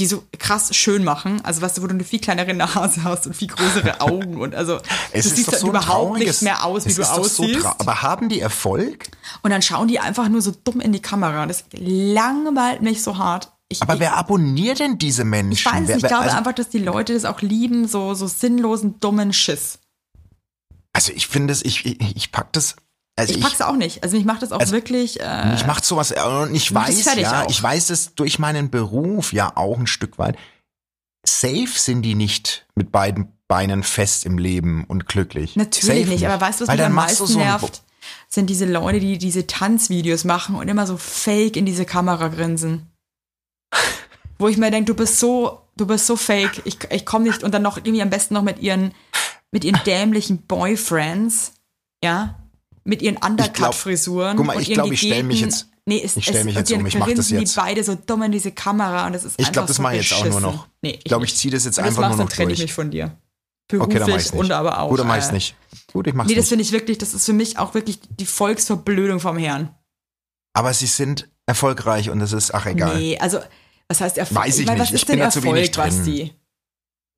[0.03, 1.41] die so krass schön machen.
[1.45, 4.55] Also weißt du, wo du eine viel kleinere Nase hast und viel größere Augen und
[4.55, 4.79] also
[5.13, 7.65] Es du siehst dann so überhaupt nicht mehr aus, wie du so aussiehst.
[7.65, 9.09] trau- aber haben die Erfolg?
[9.43, 11.47] und dann schauen die einfach nur so dumm in die Kamera.
[11.47, 13.53] Das langweilt mich so hart.
[13.69, 15.53] Ich, Aber wer abonniert denn diese Menschen?
[15.53, 18.13] Ich weiß wer, nicht, ich glaube also, einfach, dass die Leute das auch lieben, so,
[18.15, 19.79] so sinnlosen, dummen Schiss.
[20.93, 22.77] also ich finde es, ich, ich, ich pack das.
[23.17, 24.03] Also Ich ich, pack's auch nicht.
[24.03, 25.21] Also mich macht das auch Also, wirklich.
[25.21, 27.51] Äh, mich macht sowas und ich weiß ja, auch.
[27.51, 30.37] ich weiß es durch meinen Beruf ja auch ein Stück weit.
[31.25, 35.57] Safe sind die nicht mit beiden Beinen fest im Leben und glücklich.
[35.57, 36.27] natürlich Safe nicht.
[36.27, 37.83] Aber weißt du, was Weil mich am meisten so nervt?
[38.29, 42.91] Sind diese Leute, die diese Tanzvideos machen und immer so fake in diese Kamera grinsen.
[44.39, 46.63] Wo ich mir denke, du bist so, du bist so fake.
[46.65, 48.93] Ich, ich komme nicht und dann noch irgendwie am besten noch mit ihren,
[49.53, 51.53] mit ihren dämlichen Boyfriends,
[52.03, 52.42] ja,
[52.85, 54.37] mit ihren Undercut-Frisuren.
[54.37, 56.45] guck mal, und ich ihren glaub, ich stell mich jetzt- Nee, es, ich stell es,
[56.45, 57.57] mich und jetzt um, ich mach das jetzt.
[57.57, 59.97] die beide so dumm in diese Kamera und das ist Ich glaube, das so mache
[59.97, 60.69] ich jetzt auch nur noch.
[60.81, 61.41] Nee, ich glaube, ich nicht.
[61.41, 62.69] ziehe das jetzt das einfach machst, nur dann noch trenne ich durch.
[62.69, 63.17] mich von dir.
[63.73, 64.41] Okay, dann mach Beruflich ich's nicht.
[64.41, 64.91] und aber auch.
[64.91, 65.57] Gut, dann mach ich's äh, nicht.
[65.93, 66.49] Gut, ich mach's Nee, das nicht.
[66.51, 69.75] finde ich wirklich, das ist für mich auch wirklich die Volksverblödung vom Herrn.
[70.53, 72.97] Aber sie sind erfolgreich und das ist, ach egal.
[72.99, 73.41] Nee, also,
[73.89, 74.45] was heißt Erfolg?
[74.47, 75.73] Weiß ich meine, nicht, Was ich ist denn bin da zu Erfolg.
[75.75, 76.33] Basti?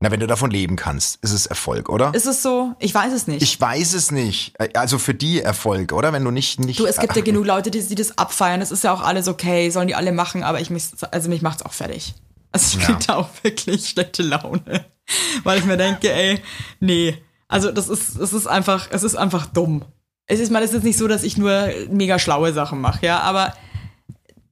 [0.00, 2.12] Na, wenn du davon leben kannst, ist es Erfolg, oder?
[2.14, 2.74] Ist es so?
[2.78, 3.42] Ich weiß es nicht.
[3.42, 4.54] Ich weiß es nicht.
[4.76, 6.12] Also für die Erfolg, oder?
[6.12, 6.78] Wenn du nicht nicht.
[6.80, 8.60] du, es gibt ja Ach, genug Leute, die, die das abfeiern.
[8.60, 11.42] Das ist ja auch alles okay, sollen die alle machen, aber ich mich, also mich
[11.42, 12.14] macht's auch fertig.
[12.52, 12.98] Also ich Ja.
[13.06, 14.84] da auch wirklich schlechte Laune.
[15.44, 16.40] Weil ich mir denke, ey,
[16.80, 17.16] nee.
[17.48, 19.84] Also das ist, es ist einfach, es ist einfach dumm.
[20.26, 23.20] Es ist mal, es ist nicht so, dass ich nur mega schlaue Sachen mache, ja,
[23.20, 23.54] aber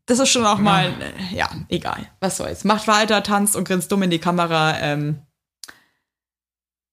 [0.07, 0.89] das ist schon auch mal,
[1.31, 2.07] äh, ja, egal.
[2.21, 2.65] Was soll's.
[2.65, 4.79] Macht weiter, tanzt und grinst dumm in die Kamera.
[4.81, 5.19] Ähm,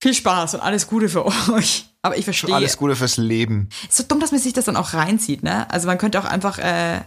[0.02, 1.86] viel Spaß und alles Gute für euch.
[2.02, 2.56] Aber ich verstehe.
[2.56, 3.70] Alles Gute fürs Leben.
[3.88, 5.70] Ist so dumm, dass man sich das dann auch reinzieht, ne?
[5.70, 7.02] Also man könnte auch einfach, äh,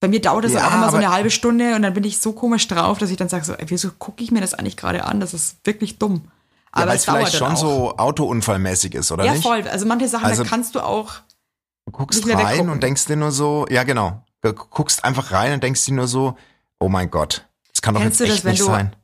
[0.00, 2.18] bei mir dauert das Ja, auch immer so eine halbe Stunde und dann bin ich
[2.18, 4.76] so komisch drauf, dass ich dann sage so, ey, wieso gucke ich mir das eigentlich
[4.76, 5.20] gerade an?
[5.20, 6.24] Das ist wirklich dumm.
[6.26, 7.56] Ja, Aber weil es vielleicht schon auch.
[7.56, 9.42] so Autounfallmäßig ist, oder Ja, nicht?
[9.42, 9.62] voll.
[9.68, 11.14] Also manche Sachen, Also- da kannst du auch,
[11.86, 12.68] Du guckst rein weggucken.
[12.70, 14.22] und denkst dir nur so, ja genau.
[14.42, 16.36] Du guckst einfach rein und denkst dir nur so,
[16.78, 18.96] oh mein Gott, das kann doch Kennst jetzt du das, echt wenn nicht du- sein.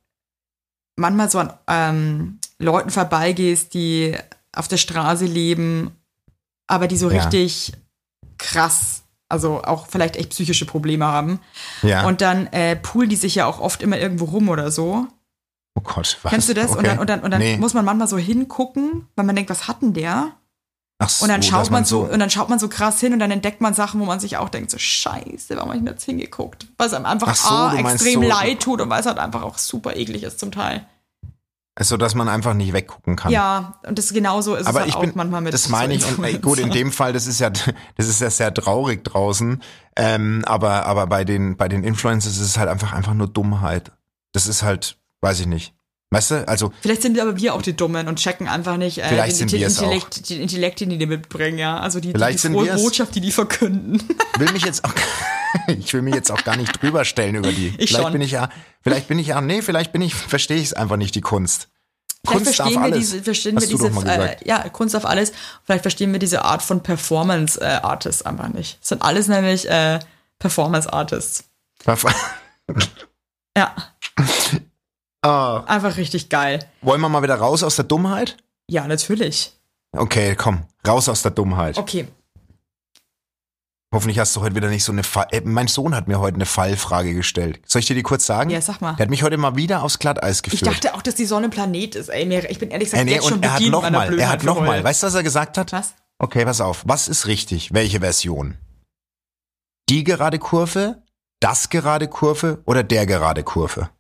[0.96, 4.16] manchmal so an ähm, Leuten vorbeigehst, die
[4.54, 5.90] auf der Straße leben,
[6.66, 7.22] aber die so Ja.
[7.22, 7.72] richtig
[8.38, 11.40] krass, also auch vielleicht echt psychische Probleme haben.
[11.82, 12.06] Ja.
[12.06, 15.06] Und dann äh, poolen die sich ja auch oft immer irgendwo rum oder so.
[15.76, 16.30] oh Gott, was?
[16.30, 16.70] Kennst du das?
[16.72, 16.86] Und Okay.
[16.88, 17.56] dann, und dann, und dann nee.
[17.56, 20.32] muss man manchmal so hingucken, weil man denkt, was hat denn der?
[21.02, 22.12] Ach so, Und dann schaut man so, so.
[22.12, 24.36] und dann schaut man so krass hin und dann entdeckt man Sachen, wo man sich
[24.36, 26.66] auch denkt, so scheiße, warum habe ich denn jetzt hingeguckt?
[26.76, 29.18] Weil es einem einfach Ach so, A, extrem so- leid tut und weil es halt
[29.18, 30.84] einfach auch super eklig ist zum Teil.
[31.76, 33.32] Also, dass man einfach nicht weggucken kann.
[33.32, 35.94] Ja, und das genauso ist Aber es halt ich auch bin, manchmal mit das meine
[35.94, 39.04] ich, und ey, gut, in dem Fall, das ist ja, das ist ja sehr traurig
[39.04, 39.62] draußen,
[39.96, 43.92] ähm, aber, aber bei den, bei den Influencers ist es halt einfach, einfach nur Dummheit.
[44.32, 45.74] Das ist halt, weiß ich nicht.
[46.12, 49.08] Weißt du, also, Vielleicht sind aber wir auch die Dummen und checken einfach nicht äh,
[49.08, 49.82] Vielleicht den, sind den, es auch.
[49.82, 51.78] Intellekt, den Intellekt, den die mitbringen, ja.
[51.78, 52.74] Also die, die, Vielleicht die sind frohe.
[52.74, 54.02] Botschaft, die die verkünden.
[54.38, 54.92] will mich jetzt auch,
[55.68, 57.68] ich will mich jetzt auch gar nicht drüber stellen über die.
[57.78, 58.12] Ich vielleicht schon.
[58.12, 58.48] bin ich ja,
[58.82, 61.68] vielleicht bin ich ja, nee, vielleicht bin ich, verstehe ich es einfach nicht, die Kunst.
[62.26, 62.98] Vielleicht Kunst verstehen wir alles.
[62.98, 65.32] diese, verstehen Hast wir diese, äh, ja, Kunst auf alles.
[65.64, 68.80] Vielleicht verstehen wir diese Art von Performance äh, Artists einfach nicht.
[68.80, 70.00] Das sind alles nämlich äh,
[70.40, 71.44] Performance Artists.
[73.56, 73.74] Ja,
[75.22, 76.66] Ah, einfach richtig geil.
[76.82, 78.36] wollen wir mal wieder raus aus der Dummheit?
[78.68, 79.52] Ja, natürlich.
[79.96, 81.76] Okay, komm, raus aus der Dummheit.
[81.76, 82.06] Okay.
[83.92, 85.26] Hoffentlich hast du heute wieder nicht so eine Fall.
[85.32, 87.60] Äh, mein Sohn hat mir heute eine Fallfrage gestellt.
[87.66, 88.48] Soll ich dir die kurz sagen?
[88.48, 88.94] Ja, sag mal.
[88.94, 90.70] Der hat mich heute mal wieder aufs Glatteis Ich geführt.
[90.70, 92.08] dachte auch, dass die Sonne ein Planet ist.
[92.08, 94.28] Ey, mir, ich bin ehrlich gesagt äh, nee, jetzt schon er hat noch mal, er
[94.28, 94.74] hat noch für mal.
[94.76, 94.84] heute.
[94.84, 95.72] Weißt du, was er gesagt hat?
[95.72, 95.94] Was?
[96.18, 96.84] Okay, pass auf.
[96.86, 97.74] Was ist richtig?
[97.74, 98.58] Welche Version?
[99.88, 101.02] Die gerade Kurve,
[101.40, 103.90] das gerade Kurve oder der gerade Kurve?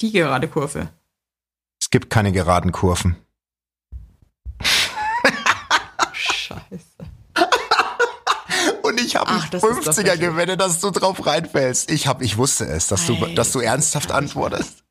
[0.00, 0.88] Die gerade Kurve.
[1.80, 3.16] Es gibt keine geraden Kurven.
[6.12, 6.60] Scheiße.
[8.82, 11.90] Und ich habe Ach, das ist doch 50er wirklich- gewettet, dass du drauf reinfällst.
[11.90, 14.84] Ich hab, ich wusste es, dass du, dass du ernsthaft antwortest.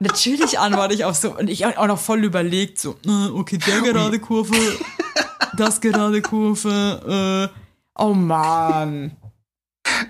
[0.00, 3.80] Natürlich antworte ich auf so, und ich auch noch voll überlegt, so, äh, okay, der
[3.80, 4.54] gerade Kurve,
[5.56, 7.58] das gerade Kurve, äh,
[8.00, 9.16] oh Mann.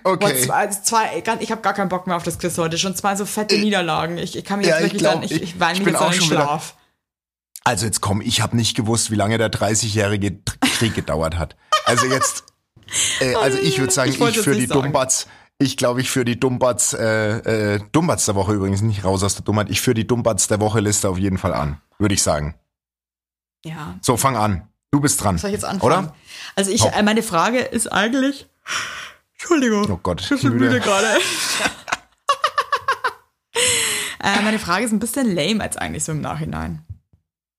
[0.04, 0.40] Okay.
[0.42, 2.78] zwei, zwei, ich habe gar keinen Bock mehr auf das Quiz heute.
[2.78, 4.18] Schon zwei so fette Niederlagen.
[4.18, 5.78] Ich, ich kann mich Ja, jetzt ich wirklich glaub, dann, ich, ich- ich weine ich
[5.80, 6.74] mich bin jetzt auch in schon wieder- Schlaf.
[7.64, 10.38] Also jetzt komm, ich habe nicht gewusst, wie lange der 30-jährige
[10.78, 11.56] Krieg gedauert hat.
[11.84, 12.44] Also jetzt,
[13.20, 14.66] äh, also ich würde sagen, Ich ich, für die.
[14.66, 15.26] Dumbatz,
[15.58, 19.34] ich glaube, ich für die Dumbatz, äh, äh, Dumbatz der Woche übrigens nicht raus aus
[19.34, 22.22] der Dummheit, ich führe die Dumbatz der Woche Liste auf jeden Fall an, würde ich
[22.22, 22.54] sagen.
[23.64, 23.96] Ja.
[24.00, 24.68] So, fang an.
[24.90, 25.36] Du bist dran.
[25.36, 25.82] Soll ich jetzt anfangen?
[26.06, 26.14] Oder?
[26.56, 26.96] Also ich, Hopp.
[26.96, 28.46] äh, meine Frage ist eigentlich,
[29.50, 29.90] Entschuldigung.
[29.90, 30.78] Oh Gott, Ich bin schon müde.
[30.80, 31.06] gerade.
[34.22, 36.84] äh, meine Frage ist ein bisschen lame als eigentlich so im Nachhinein.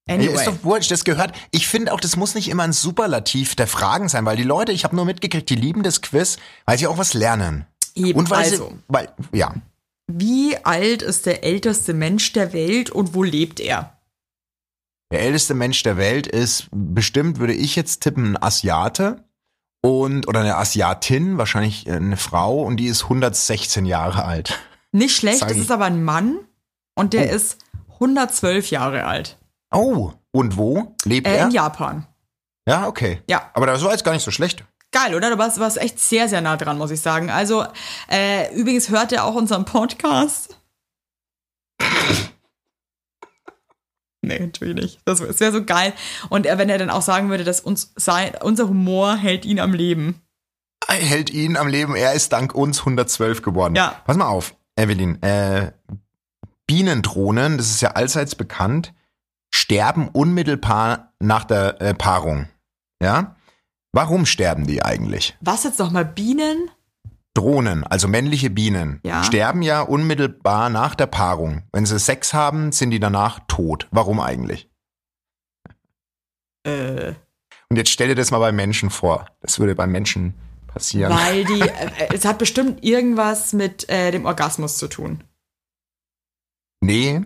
[0.07, 0.35] Anyway.
[0.35, 1.33] ist doch wurscht, das gehört.
[1.51, 4.71] Ich finde auch, das muss nicht immer ein Superlativ der Fragen sein, weil die Leute,
[4.71, 7.65] ich habe nur mitgekriegt, die lieben das Quiz, weil sie auch was lernen.
[7.95, 9.55] Eben, Und weil also, sie, weil, ja,
[10.07, 13.95] wie alt ist der älteste Mensch der Welt und wo lebt er?
[15.11, 19.23] der älteste Mensch der Welt ist bestimmt, würde ich jetzt tippen, ein Asiate
[19.81, 24.59] und oder eine Asiatin, wahrscheinlich äh, eine Frau und die ist 116 Jahre alt.
[24.91, 25.57] Nicht schlecht, ich.
[25.57, 26.37] ist aber ein Mann
[26.95, 27.35] und der Oh.
[27.35, 27.57] ist
[27.99, 29.37] 112 Jahre alt.
[29.73, 31.45] Oh, und wo lebt Äh, er?
[31.45, 32.07] in Japan.
[32.67, 33.21] Ja, okay.
[33.29, 33.49] Ja.
[33.53, 34.63] Aber das war jetzt gar nicht so schlecht.
[34.91, 35.29] Geil, oder?
[35.29, 37.29] Du warst, warst echt sehr, sehr nah dran, muss ich sagen.
[37.29, 37.63] Also,
[38.09, 40.58] äh, übrigens hört er auch unseren Podcast.
[44.29, 44.99] Nee, natürlich nicht.
[45.05, 45.93] Das, das wäre so geil.
[46.29, 49.59] Und äh, wenn er dann auch sagen würde, dass uns sein, unser Humor hält ihn
[49.59, 50.21] am Leben.
[50.87, 51.95] Er hält ihn am Leben.
[51.95, 53.75] Er ist dank uns 112 geworden.
[53.75, 54.01] Ja.
[54.05, 55.21] Pass mal auf, Evelyn.
[55.21, 55.71] Äh,
[56.67, 58.93] Bienendrohnen, das ist ja allseits bekannt,
[59.49, 62.47] sterben unmittelbar nach der äh, Paarung.
[63.01, 63.35] Ja?
[63.91, 65.35] Warum sterben die eigentlich?
[65.41, 66.05] Was jetzt nochmal?
[66.05, 66.69] Bienen?
[67.35, 69.23] Drohnen, also männliche Bienen, Ja.
[69.23, 71.63] sterben ja unmittelbar nach der Paarung.
[71.71, 73.87] Wenn sie Sex haben, sind die danach tot.
[73.91, 74.69] Warum eigentlich?
[76.63, 77.13] Äh,
[77.69, 79.27] Und jetzt stell dir das mal bei Menschen vor.
[79.41, 80.33] Das würde bei Menschen
[80.67, 81.13] passieren.
[81.13, 85.23] weil die, äh, es hat bestimmt irgendwas mit äh, dem Orgasmus zu tun.
[86.81, 87.21] Nee.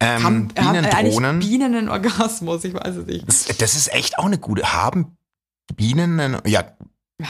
[0.00, 1.38] Ähm, haben, haben äh, Bienendrohnen.
[1.40, 2.64] Bienen einen Orgasmus?
[2.64, 3.26] Ich weiß es nicht.
[3.28, 4.72] Das, das ist echt auch eine gute.
[4.72, 5.16] Haben
[5.76, 6.64] Bienen einen, ja,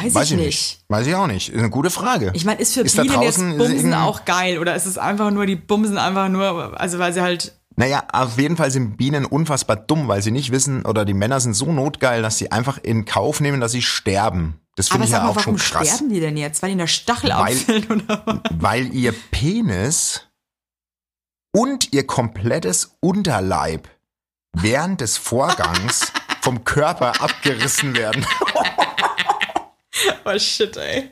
[0.02, 0.84] Weiß, weiß ich nicht.
[0.88, 1.50] Weiß ich auch nicht.
[1.50, 2.30] Ist eine gute Frage.
[2.34, 4.58] Ich meine, ist für Ist Bienen jetzt draußen- ist Bumsen auch geil?
[4.58, 8.38] Oder ist es einfach nur, die Bumsen einfach nur, also weil sie halt, naja, auf
[8.38, 11.72] jeden Fall sind Bienen unfassbar dumm, weil sie nicht wissen, oder die Männer sind so
[11.72, 14.60] notgeil, dass sie einfach in Kauf nehmen, dass sie sterben.
[14.76, 15.86] Das finde ich ja mal, auch schon warum krass.
[15.88, 16.62] sterben die denn jetzt?
[16.62, 18.38] Weil ihnen der Stachel Weil- abfällt oder was?
[18.58, 20.22] Weil ihr Penis
[21.52, 23.88] und ihr komplettes Unterleib
[24.56, 28.26] während des Vorgangs vom Körper abgerissen werden.
[30.24, 31.10] Oh shit, ey.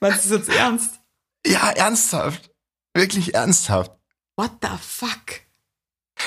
[0.00, 1.00] Meinst du das jetzt ernst?
[1.46, 2.50] ja, ernsthaft.
[2.94, 3.92] Wirklich ernsthaft.
[4.36, 5.40] What the fuck?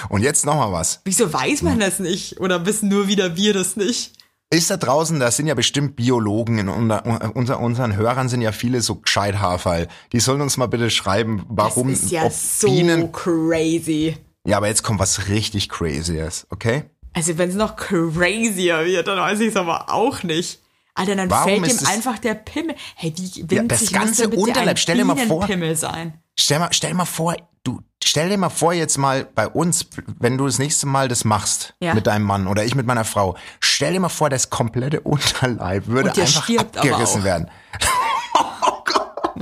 [0.10, 1.02] Und jetzt nochmal was.
[1.04, 2.40] Wieso weiß man das nicht?
[2.40, 4.14] Oder wissen nur wieder wir das nicht?
[4.54, 8.52] Ist da draußen, da sind ja bestimmt Biologen, in unser, unser, unseren Hörern sind ja
[8.52, 9.88] viele so gescheit Haarfall.
[10.12, 14.18] Die sollen uns mal bitte schreiben, warum, das ist ja so Bienen, crazy.
[14.46, 16.84] ja, aber jetzt kommt was richtig crazyes, okay?
[17.14, 20.61] Also wenn es noch crazier wird, dann weiß ich es aber auch nicht.
[20.94, 22.76] Alter, dann Warum fällt ist ihm einfach der Pimmel.
[22.96, 25.48] Hey, wie winzig Ja, das ganze Unterleib, ein stell dir mal vor.
[25.76, 26.20] Sein?
[26.40, 29.86] Stell mal, stell mal vor, du, stell dir mal vor jetzt mal bei uns,
[30.20, 31.94] wenn du das nächste Mal das machst Ja.
[31.94, 35.88] mit deinem Mann oder ich mit meiner Frau, stell dir mal vor, das komplette Unterleib
[35.88, 37.50] würde einfach abgerissen werden.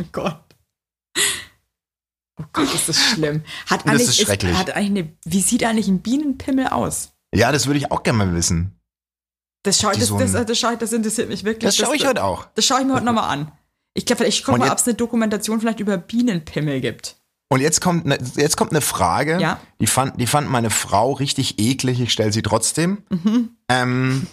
[0.02, 0.40] Oh Gott.
[2.40, 3.44] Oh Gott, ist das schlimm.
[3.68, 4.56] Hat Das ist schrecklich.
[4.58, 7.12] hat eigentlich eine, wie sieht eigentlich ein Bienenpimmel aus?
[7.34, 8.79] Ja, das würde ich auch gerne mal wissen.
[9.64, 11.64] Das, schau, das, so das, ein- das, schau, das interessiert mich wirklich.
[11.68, 12.48] Das schaue ich heute auch.
[12.56, 13.52] Das schaue ich mir heute nochmal an.
[13.94, 17.18] Ich glaube, ich gucke mal, ob es eine Dokumentation vielleicht über Bienenpimmel gibt.
[17.52, 19.60] Und jetzt kommt ne, jetzt kommt eine Frage, Ja.
[19.82, 22.00] die fand die fand meine Frau richtig eklig.
[22.00, 23.04] Ich stelle sie trotzdem.
[23.10, 23.58] Mhm.
[23.68, 24.28] Ähm,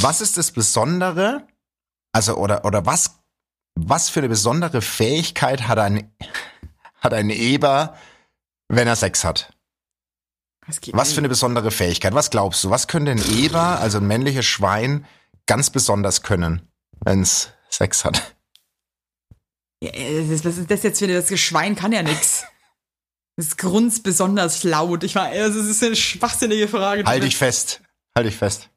[0.00, 1.46] was ist das Besondere?
[2.12, 3.18] Also oder oder was
[3.74, 6.12] was für eine besondere Fähigkeit hat ein
[7.00, 7.96] hat ein Eber,
[8.68, 9.50] wenn er Sex hat?
[10.92, 12.14] Was, für eine besondere Fähigkeit?
[12.14, 12.70] Was glaubst du?
[12.70, 15.06] Was könnte ein Eber, also ein männliches Schwein,
[15.46, 16.68] ganz besonders können,
[17.04, 18.36] wenn es Sex hat?
[19.82, 22.44] Ja, das- Was ist das jetzt für eine, das Schwein kann ja nix.
[23.36, 25.04] Das grunzt besonders laut.
[25.04, 27.04] Ich war, also, das ist eine schwachsinnige Frage.
[27.04, 27.80] Halt dich fest.
[28.16, 28.68] Halt dich fest.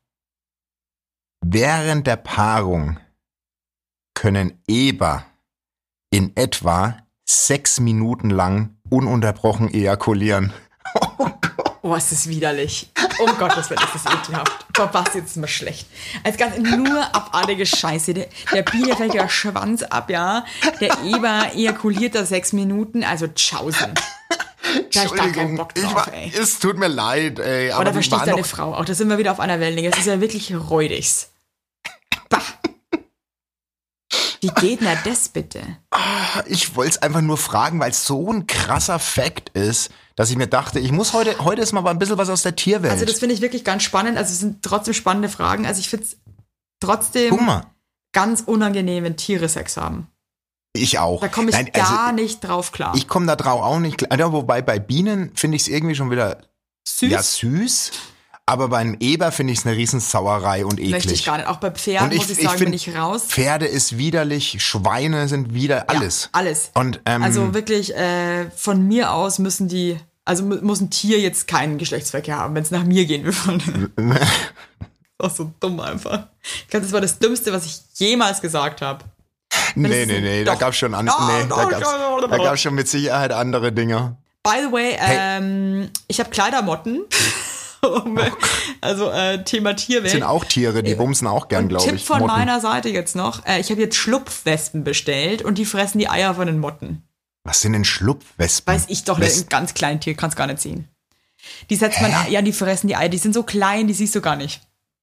[1.44, 3.00] Während der Paarung
[4.14, 5.26] können Eber
[6.12, 10.54] in etwa sechs Minuten lang ununterbrochen ejakulieren.
[10.94, 11.31] Oh,
[11.84, 12.90] ist das widerlich.
[13.20, 14.66] Um Gottes Willen, ist das ekelhaft.
[14.92, 15.88] Basti, jetzt ist mir schlecht.
[16.24, 18.14] Als ganz nur abartige Scheiße.
[18.14, 20.46] Der, der Biene fällt der Schwanz ab, ja.
[20.80, 23.04] Der Eber ejakuliert da sechs Minuten.
[23.04, 23.94] Also, tschaußen.
[24.94, 26.32] Da ich gar keinen Bock drauf, war, ey.
[26.36, 27.72] es tut mir leid, ey.
[27.72, 28.86] Aber Oder ich waren deine Frau auch.
[28.86, 29.90] Da sind wir wieder auf einer Wellenlänge.
[29.90, 31.32] Das ist ja wirklich räudigs.
[32.30, 32.42] Bah.
[34.40, 35.62] Wie geht denn das bitte?
[36.46, 40.38] ich wollte es einfach nur fragen, weil es so ein krasser Fact ist, dass ich
[40.38, 42.92] mir dachte, ich muss heute, heute ist mal ein bisschen was aus der Tierwelt.
[42.92, 44.18] Also das finde ich wirklich ganz spannend.
[44.18, 45.66] Also es sind trotzdem spannende Fragen.
[45.66, 46.18] Also ich finde es
[46.80, 47.38] trotzdem
[48.14, 50.08] ganz unangenehm, wenn Tiere Sex haben.
[50.74, 51.22] ich auch.
[51.22, 52.94] Da komme ich Nein, also gar nicht drauf klar.
[52.96, 54.18] Ich komme da drauf auch nicht klar.
[54.20, 56.42] Ja, wobei bei Bienen finde ich es irgendwie schon wieder
[56.88, 57.92] Süß ja, süß.
[58.48, 60.92] Aber beim Eber finde ich es eine Riesensauerei und eklig.
[60.92, 61.48] möchte ich gar nicht.
[61.48, 63.24] Auch bei Pferden ich- muss ich ich sagen, find- bin ich raus.
[63.28, 66.24] Pferde ist widerlich, Schweine sind wieder alles.
[66.26, 66.72] Ja, alles.
[66.74, 71.20] Und ähm, Also wirklich, äh, von mir aus müssen die, also mu- muss ein Tier
[71.20, 73.90] jetzt keinen Geschlechtsverkehr haben, wenn es nach mir gehen würde.
[75.18, 76.28] Das ist so dumm einfach.
[76.42, 79.06] Ich glaube, das war das Dümmste, was ich jemals gesagt habe.
[79.76, 80.60] nee, nee, nee, da Doch.
[80.60, 84.18] gab's schon an, Doch, nee, da gab's, doch, da gab's schon mit Sicherheit andere Dinge.
[84.44, 85.38] By the way, Hey.
[85.38, 87.04] ähm, ich habe Kleidermotten.
[88.82, 90.12] Also äh, Thema Tierwelt.
[90.12, 92.06] Sind auch Tiere, die bumsen auch gern, glaube Tipp ich.
[92.06, 92.34] von Motten.
[92.36, 93.46] meiner Seite jetzt noch.
[93.46, 97.04] Äh, ich habe jetzt Schlupfwespen bestellt und die fressen die Eier von den Motten.
[97.44, 98.74] Was sind denn Schlupfwespen?
[98.74, 100.88] Weiß ich doch, Wes- ein ganz kleines Tier, kann's gar nicht sehen.
[101.72, 104.22] Die setzt man, ja, die fressen die Eier, die sind so klein, die siehst du
[104.22, 104.62] gar nicht.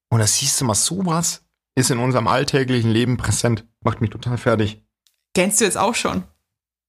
[0.09, 1.41] Und da siehst du mal, sowas
[1.75, 3.65] ist in unserem alltäglichen Leben präsent.
[3.81, 4.81] Macht mich total fertig.
[5.35, 6.23] Kennst du jetzt auch schon?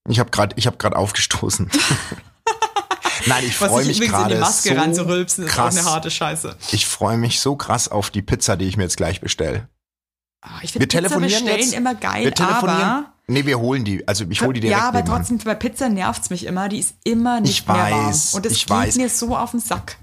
[0.08, 1.68] Ich habe gerade, ich habe gerade aufgestoßen.
[3.26, 5.76] Nein, ich freue ich mich in die gerade Maske so reinzurülpsen, ist auch krass.
[5.76, 6.56] eine harte Scheiße.
[6.72, 9.68] Ich freue mich so krass auf die Pizza, die ich mir jetzt gleich bestelle.
[10.42, 11.72] Ah, Ich Wir finde Pizza telefonieren bestellen jetzt.
[11.74, 12.80] immer geil, Wir telefonieren.
[12.80, 14.06] aber nee, wir holen die.
[14.08, 16.68] Also ich hole die direkt ja, aber trotzdem bei Pizza nervt's mich immer.
[16.68, 18.06] Die ist immer nicht Ich mehr warm.
[18.08, 18.96] weiß, Und das ich geht weiß.
[18.96, 19.96] mir so auf den Sack.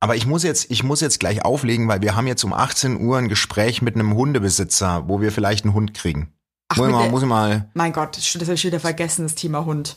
[0.00, 3.00] Aber ich muss jetzt, ich muss jetzt gleich auflegen, weil wir haben jetzt um 18
[3.00, 6.32] Uhr ein Gespräch mit einem Hundebesitzer, wo wir vielleicht einen Hund kriegen.
[6.68, 7.68] Ach, muss, ich mal, muss ich mal.
[7.74, 9.96] Mein Gott, das habe ich wieder vergessen, das Thema Hund.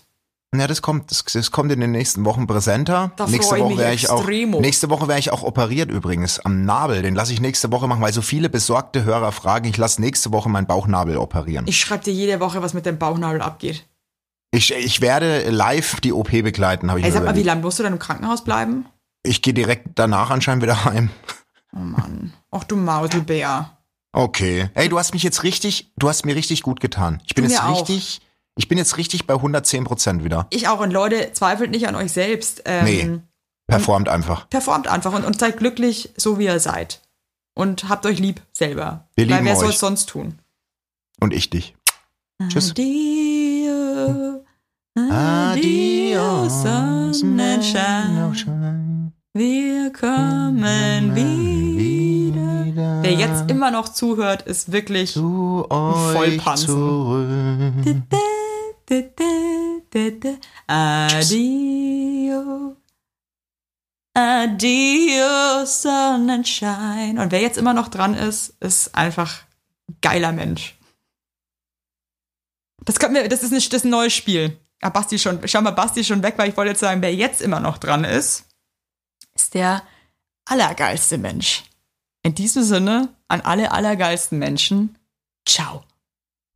[0.54, 3.14] Ja, das kommt, das, das kommt in den nächsten Wochen präsenter.
[3.16, 4.28] Da nächste ich Woche wäre ich auch.
[4.28, 7.02] Nächste Woche wäre ich auch operiert übrigens am Nabel.
[7.02, 9.70] Den lasse ich nächste Woche machen, weil so viele besorgte Hörer fragen.
[9.70, 11.66] Ich lasse nächste Woche meinen Bauchnabel operieren.
[11.68, 13.86] Ich, Ich schreibe dir jede Woche, was mit dem Bauchnabel abgeht.
[14.54, 17.84] ich, werde live die OP begleiten, habe ich Ey, sag mal, wie lange musst du
[17.84, 18.86] dann im Krankenhaus bleiben?
[19.24, 21.12] Ich gehe direkt danach anscheinend wieder heim.
[21.74, 22.34] Oh Mann.
[22.52, 23.78] Ach du Mauselbär.
[24.12, 24.70] Okay.
[24.74, 27.22] Ey, du hast mich jetzt richtig, du hast mir richtig gut getan.
[27.26, 27.88] Ich bin Du jetzt mir auch.
[28.62, 30.46] Ich bin jetzt richtig bei 110 Prozent wieder.
[30.52, 30.82] Ich auch.
[30.82, 32.62] Und Leute, zweifelt nicht an euch selbst.
[32.66, 33.20] Ähm, Nee.
[33.66, 34.48] Performt einfach.
[34.50, 37.02] Performt einfach und, und seid glücklich, so wie ihr seid.
[37.56, 39.08] Und habt euch lieb selber.
[39.16, 40.38] Wir Weil lieben wer soll es sonst tun?
[41.20, 41.76] Und ich dich.
[42.50, 42.70] Tschüss.
[42.72, 44.44] Adio,
[44.96, 46.50] adio,
[47.12, 48.32] Sonnenschein.
[49.34, 53.00] Wir kommen wieder.
[53.02, 55.66] Wer jetzt immer noch zuhört, ist wirklich zu
[58.92, 59.72] Vollpansen.
[59.92, 60.40] zurück.
[60.68, 62.78] Adio.
[64.14, 67.18] Adio, Sonnenschein.
[67.18, 69.44] Und wer jetzt immer noch dran ist, ist einfach
[69.90, 70.78] ein geiler Mensch.
[72.84, 74.60] Das, können wir, das, ist, nicht, das ist ein neues Spiel.
[74.82, 77.42] Ah, Basti schon, schau mal, Basti schon weg, weil ich wollte jetzt sagen, wer jetzt
[77.42, 78.46] immer noch dran ist,
[79.36, 79.84] ist der
[80.46, 81.64] allergeilste Mensch.
[82.24, 84.98] In diesem Sinne, an alle allergeilsten Menschen,
[85.48, 85.84] ciao.